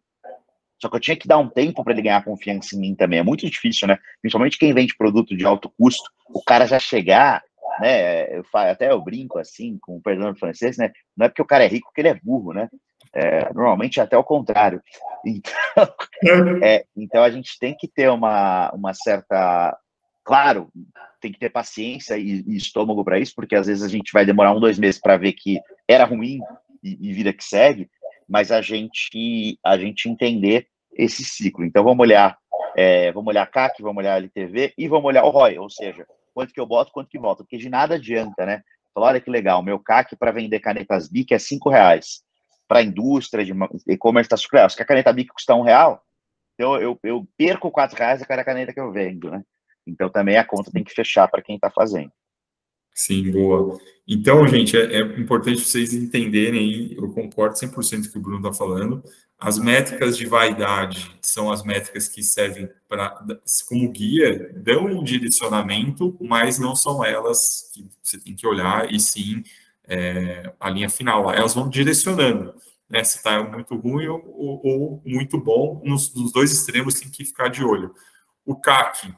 [0.82, 3.20] Só que eu tinha que dar um tempo para ele ganhar confiança em mim também.
[3.20, 3.98] É muito difícil, né?
[4.22, 7.42] Principalmente quem vende produto de alto custo, o cara já chegar,
[7.80, 8.38] né?
[8.38, 10.92] Eu, até eu brinco assim, com o perdão francês, né?
[11.16, 12.70] Não é porque o cara é rico que ele é burro, né?
[13.14, 14.82] É, normalmente é até o contrário.
[16.24, 19.78] Então, é, então a gente tem que ter uma, uma certa.
[20.24, 20.70] Claro,
[21.20, 24.26] tem que ter paciência e, e estômago para isso, porque às vezes a gente vai
[24.26, 26.40] demorar um, dois meses para ver que era ruim
[26.84, 27.90] e, e vida que segue,
[28.28, 31.64] mas a gente, a gente entender esse ciclo.
[31.66, 32.38] Então vamos olhar,
[32.76, 36.06] é, vamos olhar CAC, vamos olhar LTV e vamos olhar o ROI, ou seja,
[36.38, 38.62] quanto que eu boto, quanto que volta, porque de nada adianta, né?
[38.96, 42.22] olha que legal, meu CAC para vender canetas BIC é cinco reais.
[42.68, 43.54] Para a indústria de
[43.88, 44.70] e-commerce está super.
[44.70, 46.04] Se a caneta BIC custa um real,
[46.56, 49.42] eu, eu, eu perco quatro reais a cada caneta que eu vendo, né?
[49.88, 52.12] Então também a conta tem que fechar para quem está fazendo.
[52.98, 53.80] Sim, boa.
[54.08, 58.38] Então, gente, é, é importante vocês entenderem, eu concordo 100% com o que o Bruno
[58.38, 59.04] está falando,
[59.38, 63.24] as métricas de vaidade são as métricas que servem para
[63.70, 69.00] como guia, dão um direcionamento, mas não são elas que você tem que olhar, e
[69.00, 69.44] sim
[69.88, 71.32] é, a linha final.
[71.32, 72.56] Elas vão direcionando,
[72.90, 73.04] né?
[73.04, 77.50] Se está muito ruim ou, ou, muito bom, nos, nos dois extremos tem que ficar
[77.50, 77.94] de olho.
[78.44, 79.14] O CAC,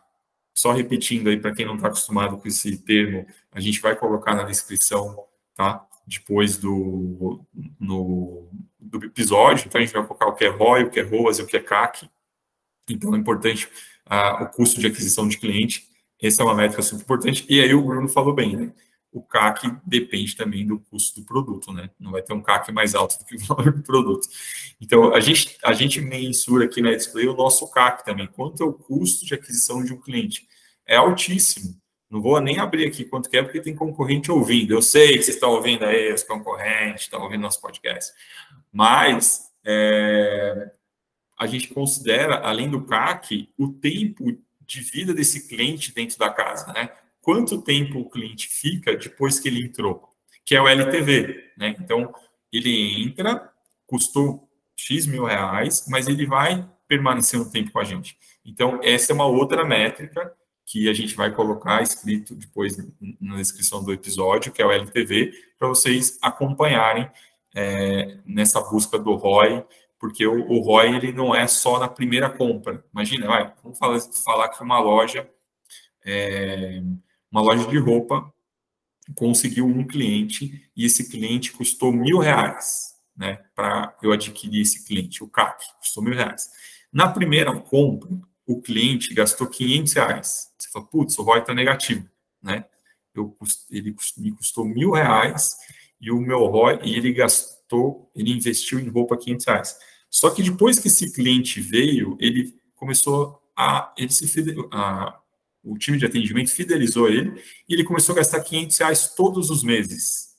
[0.53, 4.35] só repetindo aí para quem não está acostumado com esse termo, a gente vai colocar
[4.35, 5.85] na descrição, tá?
[6.05, 7.41] Depois do,
[7.79, 11.03] no, do episódio, então a gente vai colocar o que é ROI, o que é
[11.03, 12.09] ROAS e o que é CAC.
[12.89, 13.69] Então é importante
[14.07, 15.88] uh, o custo de aquisição de cliente,
[16.21, 17.45] essa é uma métrica super importante.
[17.49, 18.73] E aí o Bruno falou bem, né?
[19.12, 21.89] O CAC depende também do custo do produto, né?
[22.00, 24.28] Não vai ter um CAC mais alto do que o valor do produto.
[24.80, 28.28] Então, a gente, a gente mensura aqui na Display o nosso CAC também.
[28.28, 30.48] Quanto é o custo de aquisição de um cliente?
[30.86, 31.76] É altíssimo.
[32.10, 34.74] Não vou nem abrir aqui quanto que é, porque tem concorrente ouvindo.
[34.74, 38.12] Eu sei que vocês estão ouvindo aí, os concorrentes, estão ouvindo nosso podcast.
[38.72, 40.72] Mas é,
[41.38, 44.26] a gente considera, além do CAC, o tempo
[44.62, 46.91] de vida desse cliente dentro da casa, né?
[47.21, 50.10] Quanto tempo o cliente fica depois que ele entrou,
[50.45, 51.75] que é o LTV, né?
[51.79, 52.13] Então,
[52.51, 53.51] ele entra,
[53.86, 58.17] custou X mil reais, mas ele vai permanecer um tempo com a gente.
[58.43, 60.34] Então, essa é uma outra métrica
[60.65, 62.77] que a gente vai colocar escrito depois
[63.19, 67.10] na descrição do episódio, que é o LTV, para vocês acompanharem
[67.55, 69.65] é, nessa busca do ROI,
[69.99, 72.84] porque o, o, ROI ele não é só na primeira compra.
[72.93, 75.27] Imagina, vai, vamos falar, falar que uma loja,
[76.05, 76.82] é,
[77.31, 78.33] uma loja de roupa
[79.15, 85.23] conseguiu um cliente e esse cliente custou mil reais, né, para eu adquirir esse cliente,
[85.23, 86.49] o CAC, custou mil reais.
[86.91, 88.09] Na primeira compra,
[88.45, 90.51] o cliente gastou 500 reais.
[90.57, 92.09] Você fala, putz, o ROI está negativo,
[92.41, 92.65] né?
[93.13, 93.35] Eu,
[93.69, 95.55] ele me custou mil reais
[96.01, 99.77] e o meu ROI, e ele gastou, ele investiu em roupa 500 reais.
[100.09, 104.25] Só que depois que esse cliente veio, ele começou a, ele se
[104.71, 105.18] a,
[105.63, 109.63] o time de atendimento fidelizou ele e ele começou a gastar 500 reais todos os
[109.63, 110.30] meses.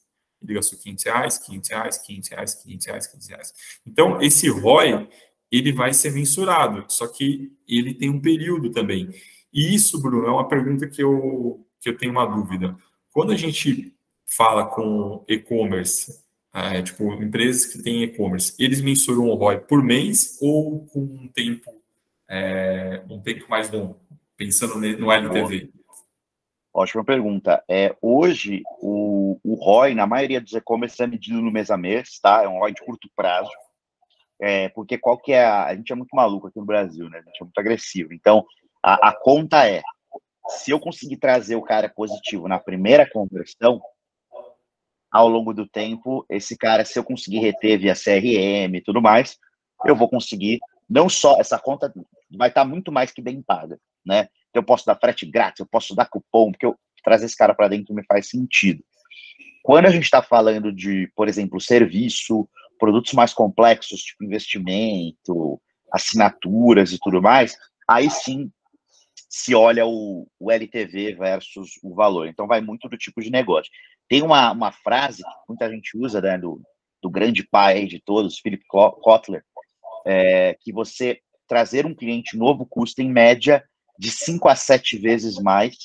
[0.42, 3.52] Ele gastou 500 reais, 500 reais, 500 reais, 500 reais, 500 reais.
[3.86, 5.08] Então, esse ROI,
[5.50, 9.10] ele vai ser mensurado, só que ele tem um período também.
[9.52, 12.76] E isso, Bruno, é uma pergunta que eu, que eu tenho uma dúvida.
[13.12, 13.94] Quando a gente
[14.26, 16.20] fala com e-commerce,
[16.54, 21.28] é, tipo, empresas que têm e-commerce, eles mensuram o ROI por mês ou com um
[21.28, 21.70] tempo,
[22.28, 24.00] é, um tempo mais longo,
[24.40, 25.70] pensando no LTV?
[26.72, 27.62] Ótima pergunta.
[27.68, 32.18] É, hoje, o, o ROI, na maioria dos e-commerce, é medido no mês a mês,
[32.20, 32.42] tá?
[32.42, 33.50] É um ROI de curto prazo
[34.40, 37.18] é, porque qual que é a, a gente é muito maluco aqui no Brasil, né?
[37.18, 38.14] A gente é muito agressivo.
[38.14, 38.44] Então,
[38.82, 39.82] a, a conta é,
[40.48, 43.80] se eu conseguir trazer o cara positivo na primeira conversão,
[45.12, 49.36] ao longo do tempo, esse cara, se eu conseguir reter via CRM e tudo mais,
[49.84, 51.92] eu vou conseguir, não só, essa conta
[52.30, 54.28] vai estar muito mais que bem paga, né?
[54.52, 57.68] Eu posso dar frete grátis, eu posso dar cupom, porque eu, trazer esse cara para
[57.68, 58.84] dentro me faz sentido.
[59.62, 65.60] Quando a gente está falando de, por exemplo, serviço produtos mais complexos, tipo investimento,
[65.92, 67.54] assinaturas e tudo mais,
[67.86, 68.50] aí sim
[69.28, 72.26] se olha o, o LTV versus o valor.
[72.26, 73.70] Então, vai muito do tipo de negócio.
[74.08, 76.60] Tem uma, uma frase que muita gente usa, né, do,
[77.00, 79.44] do grande pai de todos, Philip Kotler,
[80.06, 83.62] é, que você trazer um cliente novo custa, em média,
[84.00, 85.76] de 5 a 7 vezes mais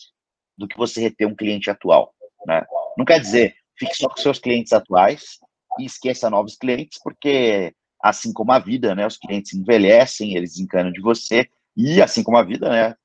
[0.58, 2.16] do que você reter um cliente atual.
[2.48, 2.66] Né?
[2.98, 5.38] Não quer dizer, fique só com seus clientes atuais,
[5.78, 10.94] e esqueça novos clientes, porque assim como a vida, né, os clientes envelhecem, eles encanam
[10.94, 12.96] de você, e assim como a vida, né,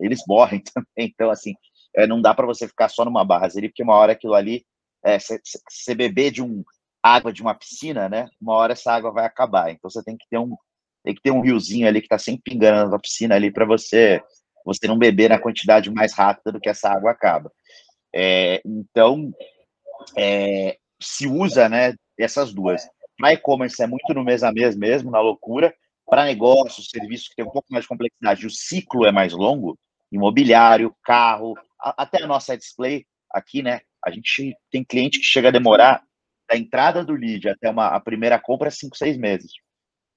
[0.00, 1.12] eles morrem também.
[1.12, 1.52] Então, assim,
[1.94, 4.64] é, não dá para você ficar só numa base ali, porque uma hora aquilo ali,
[5.04, 6.64] você é, beber de um
[7.02, 9.70] água de uma piscina, né, uma hora essa água vai acabar.
[9.70, 10.56] Então, você tem que ter um
[11.04, 14.22] tem que ter um riozinho ali que está sempre pingando na piscina ali para você
[14.64, 17.52] você não beber na quantidade mais rápida do que essa água acaba.
[18.14, 19.32] É, então,
[20.16, 22.82] é, se usa, né, essas duas.
[23.16, 25.74] Para e-commerce é muito no mês a mês mesmo, na loucura.
[26.06, 29.78] Para negócios, serviços que tem um pouco mais de complexidade, o ciclo é mais longo,
[30.12, 33.80] imobiliário, carro, a, até a nossa display aqui, né?
[34.04, 36.02] A gente tem cliente que chega a demorar
[36.48, 39.52] da entrada do lead até uma, a primeira compra cinco, seis meses.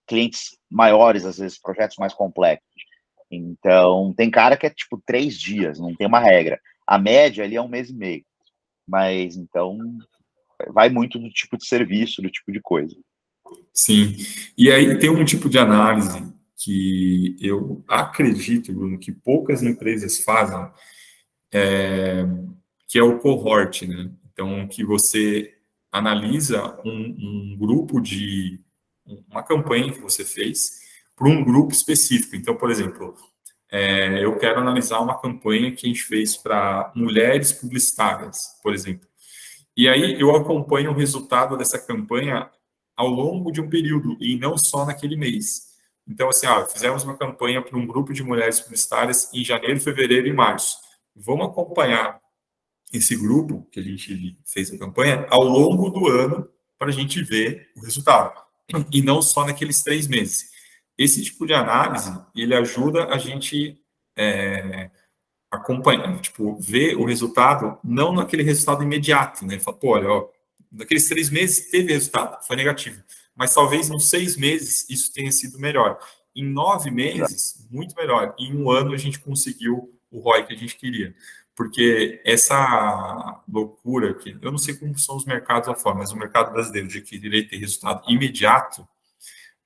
[0.05, 2.86] Clientes maiores, às vezes, projetos mais complexos.
[3.29, 6.59] Então, tem cara que é tipo três dias, não tem uma regra.
[6.85, 8.25] A média ali é um mês e meio.
[8.87, 9.77] Mas então
[10.73, 12.95] vai muito do tipo de serviço, do tipo de coisa.
[13.73, 14.15] Sim.
[14.57, 20.69] E aí tem um tipo de análise que eu acredito, Bruno, que poucas empresas fazem,
[21.53, 22.25] é,
[22.87, 24.09] que é o cohort, né?
[24.31, 25.53] Então, que você
[25.91, 27.15] analisa um,
[27.53, 28.59] um grupo de
[29.29, 30.86] uma campanha que você fez
[31.17, 32.35] para um grupo específico.
[32.35, 33.15] Então, por exemplo,
[33.69, 39.07] é, eu quero analisar uma campanha que a gente fez para mulheres publicitárias, por exemplo.
[39.75, 42.49] E aí eu acompanho o resultado dessa campanha
[42.95, 45.67] ao longo de um período e não só naquele mês.
[46.07, 50.27] Então, assim, ah, fizemos uma campanha para um grupo de mulheres publicitárias em janeiro, fevereiro
[50.27, 50.77] e março.
[51.15, 52.19] Vamos acompanhar
[52.93, 57.21] esse grupo que a gente fez a campanha ao longo do ano para a gente
[57.23, 58.39] ver o resultado
[58.91, 60.56] e não só naqueles três meses.
[60.97, 63.79] Esse tipo de análise ele ajuda a gente
[64.15, 64.89] é,
[65.51, 69.59] acompanhar, tipo, ver o resultado, não naquele resultado imediato, né?
[69.59, 70.27] Fala, pô, olha, ó,
[70.71, 73.01] naqueles três meses teve resultado, foi negativo.
[73.35, 75.99] Mas talvez nos seis meses isso tenha sido melhor.
[76.35, 78.35] Em nove meses, muito melhor.
[78.37, 81.15] Em um ano a gente conseguiu o ROI que a gente queria.
[81.55, 86.17] Porque essa loucura que eu não sei como são os mercados lá fora, mas o
[86.17, 88.87] mercado brasileiro de querer ter resultado imediato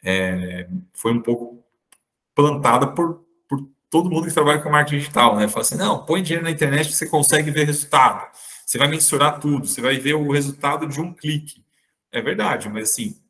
[0.04, 1.64] é, foi um pouco
[2.34, 3.24] plantada por
[3.92, 5.48] todo mundo que trabalha com marketing digital, né?
[5.50, 8.32] Fala assim, não, põe dinheiro na internet você consegue ver resultado.
[8.66, 11.64] Você vai mensurar tudo, você vai ver o resultado de um clique.
[12.10, 13.22] É verdade, mas assim,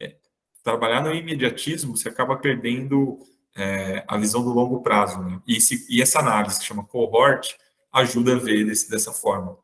[0.00, 0.16] é,
[0.62, 3.20] trabalhar no imediatismo, você acaba perdendo
[3.56, 5.40] é, a visão do longo prazo, né?
[5.46, 7.56] E, e, essa análise que chama cohort
[7.92, 9.56] ajuda a ver desse, dessa forma.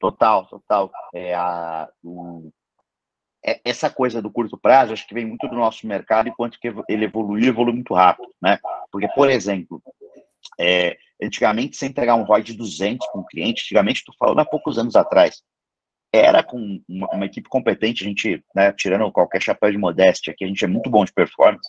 [0.00, 0.90] Total, total.
[1.14, 1.88] É a,
[3.42, 6.72] essa coisa do curto prazo, acho que vem muito do nosso mercado e quanto que
[6.88, 8.58] ele evoluiu, evolui muito rápido, né?
[8.92, 9.82] Porque, por exemplo,
[10.58, 14.44] é, antigamente, sem entregar um ROI de 200 com um cliente, antigamente, estou falando há
[14.44, 15.42] poucos anos atrás,
[16.12, 20.44] era com uma, uma, equipe competente, a gente, né, tirando qualquer chapéu de modéstia, que
[20.44, 21.68] a gente é muito bom de performance,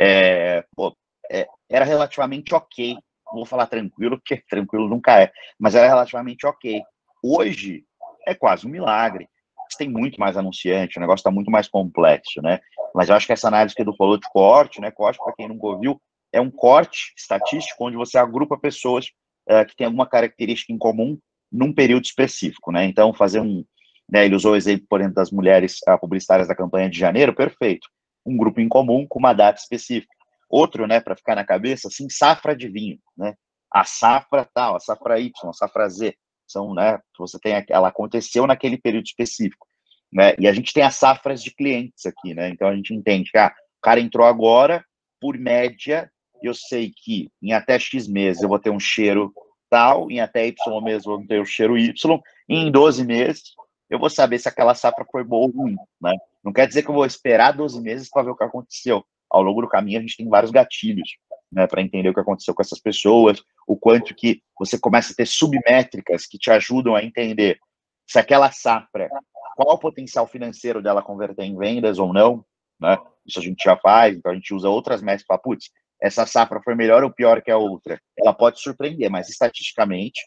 [0.00, 0.96] é, pô,
[1.30, 2.94] é, era relativamente ok.
[3.26, 6.82] Não vou falar tranquilo, porque tranquilo nunca é, mas era relativamente ok.
[7.22, 7.84] Hoje,
[8.26, 9.28] é quase um milagre
[9.76, 12.60] tem muito mais anunciante, o negócio está muito mais complexo, né?
[12.94, 14.90] Mas eu acho que essa análise que o Edu falou de corte, né?
[14.90, 16.00] Corte, para quem nunca ouviu,
[16.32, 19.06] é um corte estatístico onde você agrupa pessoas
[19.48, 21.18] uh, que têm alguma característica em comum
[21.50, 22.84] num período específico, né?
[22.84, 23.64] Então, fazer um.
[24.10, 27.34] Né, ele usou o exemplo, por exemplo, das mulheres uh, publicitárias da campanha de janeiro,
[27.34, 27.88] perfeito.
[28.26, 30.12] Um grupo em comum com uma data específica.
[30.48, 33.34] Outro, né, para ficar na cabeça, assim, safra de vinho, né?
[33.72, 36.14] A safra tal, a safra Y, a safra Z
[36.46, 39.66] são, né, você tem, ela aconteceu naquele período específico,
[40.12, 43.30] né, e a gente tem as safras de clientes aqui, né, então a gente entende
[43.30, 44.84] que, ah, o cara entrou agora,
[45.20, 46.10] por média,
[46.42, 49.32] eu sei que em até X meses eu vou ter um cheiro
[49.70, 53.04] tal, em até Y meses eu vou ter o um cheiro Y, e em 12
[53.04, 53.42] meses
[53.90, 56.90] eu vou saber se aquela safra foi boa ou ruim, né, não quer dizer que
[56.90, 60.02] eu vou esperar 12 meses para ver o que aconteceu, ao longo do caminho a
[60.02, 61.16] gente tem vários gatilhos,
[61.54, 65.16] né, para entender o que aconteceu com essas pessoas, o quanto que você começa a
[65.16, 67.58] ter submétricas que te ajudam a entender
[68.06, 69.08] se aquela safra,
[69.56, 72.44] qual o potencial financeiro dela converter em vendas ou não,
[72.80, 72.98] né?
[73.24, 75.70] Isso a gente já faz, então a gente usa outras métricas para, putz,
[76.02, 77.98] essa safra foi melhor ou pior que a outra.
[78.18, 80.20] Ela pode surpreender, mas estatisticamente,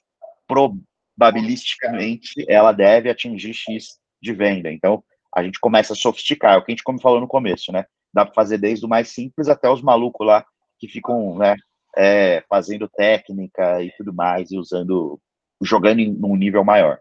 [0.48, 4.72] probabilisticamente, ela deve atingir X de venda.
[4.72, 5.04] Então,
[5.36, 7.86] a gente começa a sofisticar, é o que a gente como falou no começo, né?
[8.12, 10.44] Dá para fazer desde o mais simples até os malucos lá
[10.80, 11.56] que ficam né,
[11.96, 15.20] é, fazendo técnica e tudo mais, e usando,
[15.62, 17.00] jogando em um nível maior.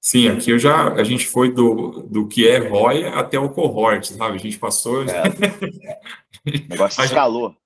[0.00, 4.06] Sim, aqui eu já, a gente foi do, do que é ROI até o cohort,
[4.06, 4.34] sabe?
[4.34, 5.04] A gente passou...
[5.04, 5.22] É.
[6.44, 7.56] o negócio escalou.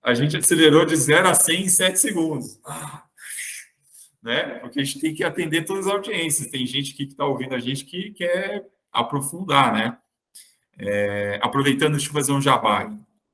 [0.00, 2.60] A gente acelerou de 0 a 100 em 7 segundos.
[4.22, 4.60] Né?
[4.60, 6.48] Porque a gente tem que atender todas as audiências.
[6.48, 9.98] Tem gente que está ouvindo a gente que quer aprofundar, né?
[10.78, 12.88] É, aproveitando, deixa eu fazer um jabá.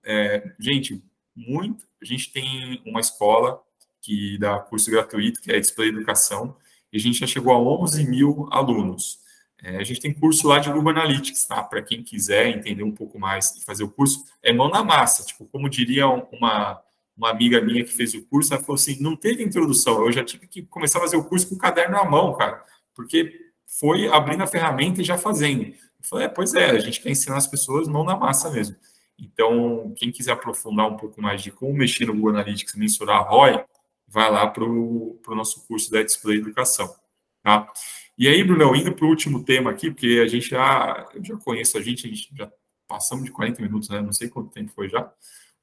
[0.05, 1.03] É, gente,
[1.35, 1.87] muito.
[2.01, 3.63] A gente tem uma escola
[4.01, 6.57] que dá curso gratuito, que é a Display Educação,
[6.93, 9.21] e a gente já chegou a 11 mil alunos.
[9.63, 11.63] É, a gente tem curso lá de Google Analytics, tá?
[11.63, 15.25] Para quem quiser entender um pouco mais e fazer o curso, é mão na massa.
[15.25, 16.83] Tipo, como diria uma,
[17.17, 20.25] uma amiga minha que fez o curso, ela falou assim: não teve introdução, eu já
[20.25, 22.61] tive que começar a fazer o curso com o caderno na mão, cara,
[22.93, 25.63] porque foi abrindo a ferramenta e já fazendo.
[25.65, 28.75] Eu falei, é, pois é, a gente quer ensinar as pessoas mão na massa mesmo.
[29.23, 33.31] Então, quem quiser aprofundar um pouco mais de como mexer no Google Analytics e mensurar
[33.31, 33.65] ROI,
[34.09, 36.93] vai lá para o nosso curso da Display Educação.
[37.41, 37.73] Tá?
[38.19, 41.37] E aí, Bruno, indo para o último tema aqui, porque a gente já, eu já
[41.37, 42.51] conheço a gente, a gente já
[42.89, 44.01] passamos de 40 minutos, né?
[44.01, 45.11] Não sei quanto tempo foi já.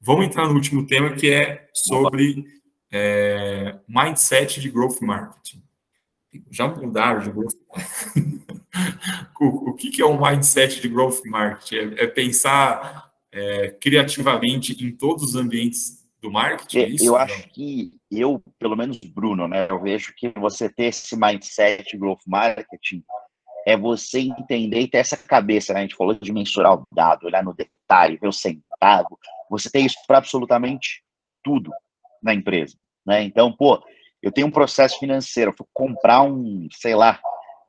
[0.00, 2.44] Vamos entrar no último tema, que é sobre
[2.90, 5.62] é, mindset de growth marketing.
[6.50, 7.54] Já mudaram de growth
[9.38, 11.76] o, o que, que é um mindset de growth marketing?
[11.76, 16.78] É, é pensar é, criativamente em todos os ambientes do marketing?
[16.78, 20.68] É, é isso, eu acho que eu, pelo menos Bruno, né, eu vejo que você
[20.68, 23.02] ter esse mindset growth marketing
[23.66, 25.80] é você entender e ter essa cabeça, né?
[25.80, 29.18] A gente falou de mensurar o dado, olhar no detalhe, ver o centavo.
[29.50, 31.02] Você tem isso para absolutamente
[31.42, 31.70] tudo
[32.22, 32.76] na empresa,
[33.06, 33.22] né?
[33.22, 33.82] Então, pô,
[34.22, 37.20] eu tenho um processo financeiro, eu fui comprar um, sei lá,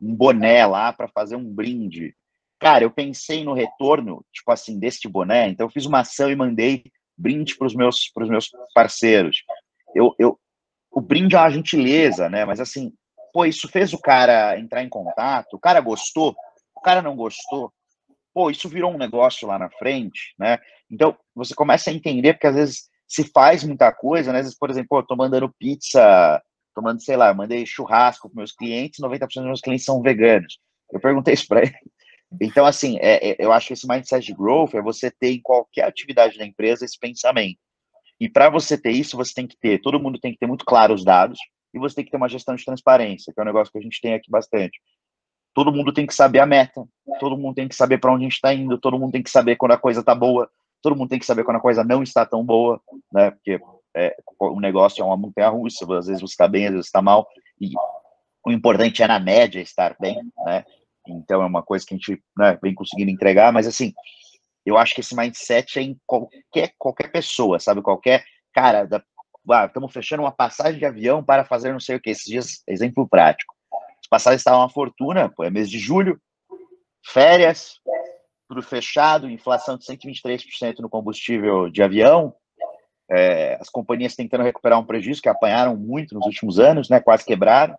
[0.02, 2.16] um boné lá para fazer um brinde.
[2.62, 6.36] Cara, eu pensei no retorno, tipo assim, deste boné, então eu fiz uma ação e
[6.36, 6.84] mandei
[7.18, 9.44] brinde para os meus, meus parceiros.
[9.96, 10.40] Eu, eu,
[10.92, 12.46] o brinde é uma gentileza, né?
[12.46, 12.94] Mas assim,
[13.34, 16.36] pô, isso fez o cara entrar em contato, o cara gostou,
[16.76, 17.74] o cara não gostou.
[18.32, 20.60] Pô, isso virou um negócio lá na frente, né?
[20.88, 24.38] Então, você começa a entender, porque às vezes se faz muita coisa, né?
[24.38, 26.40] Às vezes, por exemplo, eu tô mandando pizza,
[26.76, 30.60] tomando, sei lá, mandei churrasco para meus clientes, 90% dos meus clientes são veganos.
[30.94, 31.74] Eu perguntei isso para ele.
[32.40, 35.42] Então, assim, é, é, eu acho que esse mindset de growth é você ter em
[35.42, 37.60] qualquer atividade da empresa esse pensamento.
[38.20, 40.64] E para você ter isso, você tem que ter, todo mundo tem que ter muito
[40.64, 41.40] claro os dados
[41.74, 43.82] e você tem que ter uma gestão de transparência, que é um negócio que a
[43.82, 44.80] gente tem aqui bastante.
[45.54, 46.86] Todo mundo tem que saber a meta,
[47.20, 49.30] todo mundo tem que saber para onde a gente está indo, todo mundo tem que
[49.30, 50.50] saber quando a coisa está boa,
[50.82, 52.80] todo mundo tem que saber quando a coisa não está tão boa,
[53.12, 53.32] né?
[53.32, 53.60] Porque
[53.96, 57.02] é, o negócio é uma montanha russa, às vezes você está bem, às vezes está
[57.02, 57.28] mal,
[57.60, 57.72] e
[58.46, 60.64] o importante é na média estar bem, né?
[61.18, 63.94] Então é uma coisa que a gente né, vem conseguindo entregar, mas assim,
[64.66, 67.82] eu acho que esse mindset é em qualquer, qualquer pessoa, sabe?
[67.82, 69.04] Qualquer cara, da,
[69.50, 72.10] ah, estamos fechando uma passagem de avião para fazer não sei o que.
[72.10, 73.54] Esses dias, exemplo prático.
[74.00, 76.20] As passagens estavam uma fortuna, pô, é mês de julho,
[77.06, 77.80] férias,
[78.48, 82.36] tudo fechado, inflação de 123% no combustível de avião,
[83.10, 87.00] é, as companhias tentando recuperar um prejuízo que apanharam muito nos últimos anos, né?
[87.00, 87.78] Quase quebraram.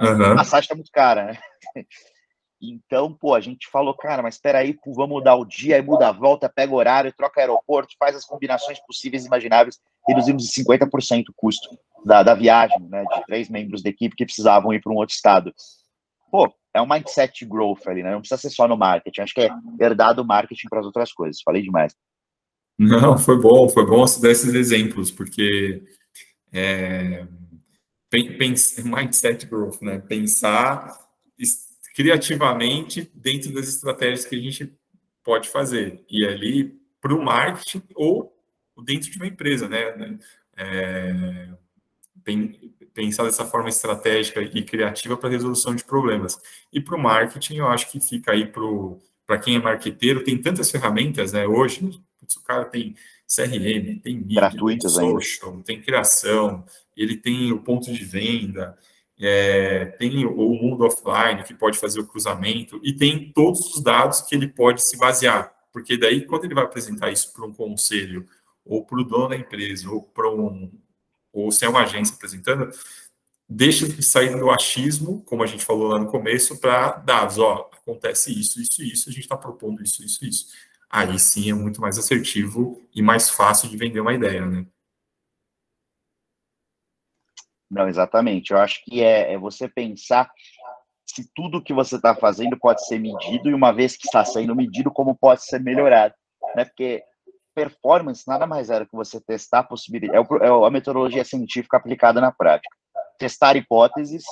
[0.00, 0.32] Uhum.
[0.32, 1.38] A passagem está muito cara, né?
[2.60, 6.08] Então, pô, a gente falou, cara, mas espera aí, vamos mudar o dia, aí muda
[6.08, 11.24] a volta, pega horário, troca aeroporto, faz as combinações possíveis e imagináveis, reduzimos de 50%
[11.30, 11.70] o custo
[12.04, 15.14] da, da viagem, né, de três membros da equipe que precisavam ir para um outro
[15.14, 15.54] estado.
[16.30, 18.12] Pô, é um mindset growth ali, né?
[18.12, 19.50] Não precisa ser só no marketing, acho que é
[19.80, 21.42] herdar do marketing para as outras coisas.
[21.42, 21.94] Falei demais.
[22.78, 25.82] Não, foi bom, foi bom você dar esses exemplos, porque
[26.52, 27.26] é,
[28.84, 29.98] mindset growth, né?
[29.98, 30.96] Pensar
[31.94, 34.72] criativamente dentro das estratégias que a gente
[35.22, 36.04] pode fazer.
[36.08, 38.36] E ali para o marketing ou
[38.84, 40.18] dentro de uma empresa, né?
[40.56, 41.48] É,
[42.92, 46.38] pensar dessa forma estratégica e criativa para resolução de problemas.
[46.72, 48.46] E para o marketing, eu acho que fica aí
[49.26, 51.46] para quem é marqueteiro, tem tantas ferramentas, né?
[51.46, 52.00] Hoje,
[52.36, 52.94] o cara tem
[53.26, 55.64] CRM, tem mídia, tem social, ainda.
[55.64, 56.64] tem criação,
[56.96, 58.76] ele tem o ponto de venda,
[59.20, 64.22] é, tem o mundo offline que pode fazer o cruzamento e tem todos os dados
[64.22, 68.26] que ele pode se basear, porque daí quando ele vai apresentar isso para um conselho
[68.64, 70.70] ou para o dono da empresa ou para um
[71.32, 72.70] ou se é uma agência apresentando,
[73.48, 77.38] deixa de sair do achismo, como a gente falou lá no começo, para dados.
[77.38, 80.46] Ó, acontece isso, isso, isso, a gente está propondo isso, isso, isso.
[80.88, 84.66] Aí sim é muito mais assertivo e mais fácil de vender uma ideia, né?
[87.70, 88.50] Não, exatamente.
[88.50, 90.30] Eu acho que é, é você pensar
[91.06, 94.54] se tudo que você está fazendo pode ser medido e uma vez que está sendo
[94.54, 96.14] medido, como pode ser melhorado.
[96.56, 96.64] Né?
[96.64, 97.02] Porque
[97.54, 100.30] performance nada mais era que você testar possibilidades.
[100.30, 102.74] É, é a metodologia científica aplicada na prática.
[103.18, 104.24] Testar hipóteses,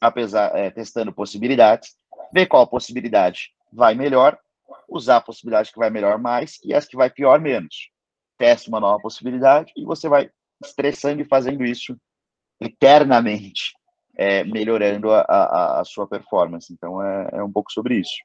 [0.00, 1.94] apesar é, testando possibilidades,
[2.32, 4.38] ver qual possibilidade vai melhor,
[4.88, 7.90] usar a possibilidade que vai melhor mais e as que vai pior menos.
[8.38, 10.30] Teste uma nova possibilidade e você vai
[10.62, 11.96] estressando e fazendo isso
[12.60, 13.72] eternamente
[14.16, 16.70] é, melhorando a, a, a, sua performance.
[16.72, 18.16] Então, é, é, um pouco sobre isso.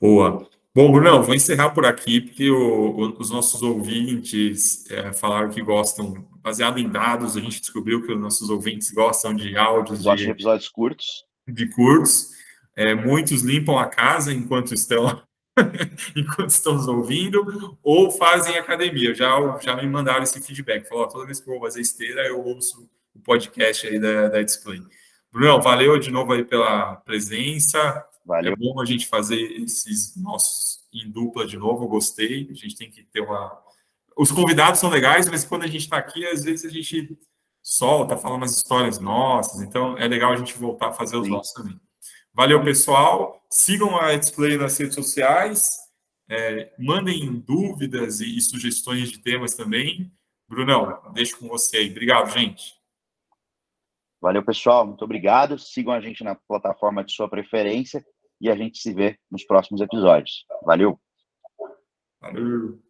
[0.00, 0.48] Boa.
[0.74, 5.62] Bom, Brunão, vou encerrar por aqui, porque o, o, os nossos ouvintes é, falaram que
[5.62, 9.98] gostam, baseado em dados, a gente descobriu que os nossos ouvintes gostam de áudios.
[9.98, 11.06] Gostam de, de episódios curtos.
[11.46, 12.30] De curtos.
[12.76, 15.22] É, muitos limpam a casa enquanto estão
[16.16, 19.14] enquanto estamos ouvindo, ou fazem academia.
[19.14, 20.88] Já, já me mandaram esse feedback.
[20.88, 24.42] Falou, toda vez que eu vou fazer esteira, eu ouço o podcast aí da, da
[24.42, 24.80] Display.
[25.32, 28.04] Bruno, valeu de novo aí pela presença.
[28.24, 28.52] Valeu.
[28.52, 32.48] É bom a gente fazer esses nossos em dupla de novo, eu gostei.
[32.50, 33.58] A gente tem que ter uma.
[34.16, 37.16] Os convidados são legais, mas quando a gente está aqui, às vezes a gente
[37.62, 41.32] solta, fala umas histórias nossas, então é legal a gente voltar a fazer os Sim.
[41.32, 41.80] nossos também.
[42.34, 43.39] Valeu, pessoal.
[43.52, 45.78] Sigam a Display nas redes sociais.
[46.28, 50.12] É, mandem dúvidas e, e, sugestões de temas também.
[50.48, 51.90] Brunão, deixo com você aí.
[51.90, 52.74] Obrigado, gente.
[54.20, 54.86] Valeu, pessoal.
[54.86, 55.58] Muito obrigado.
[55.58, 58.04] Sigam a gente na plataforma de sua preferência
[58.40, 60.46] e a gente se vê nos próximos episódios.
[60.62, 61.00] Valeu.
[62.20, 62.89] Valeu.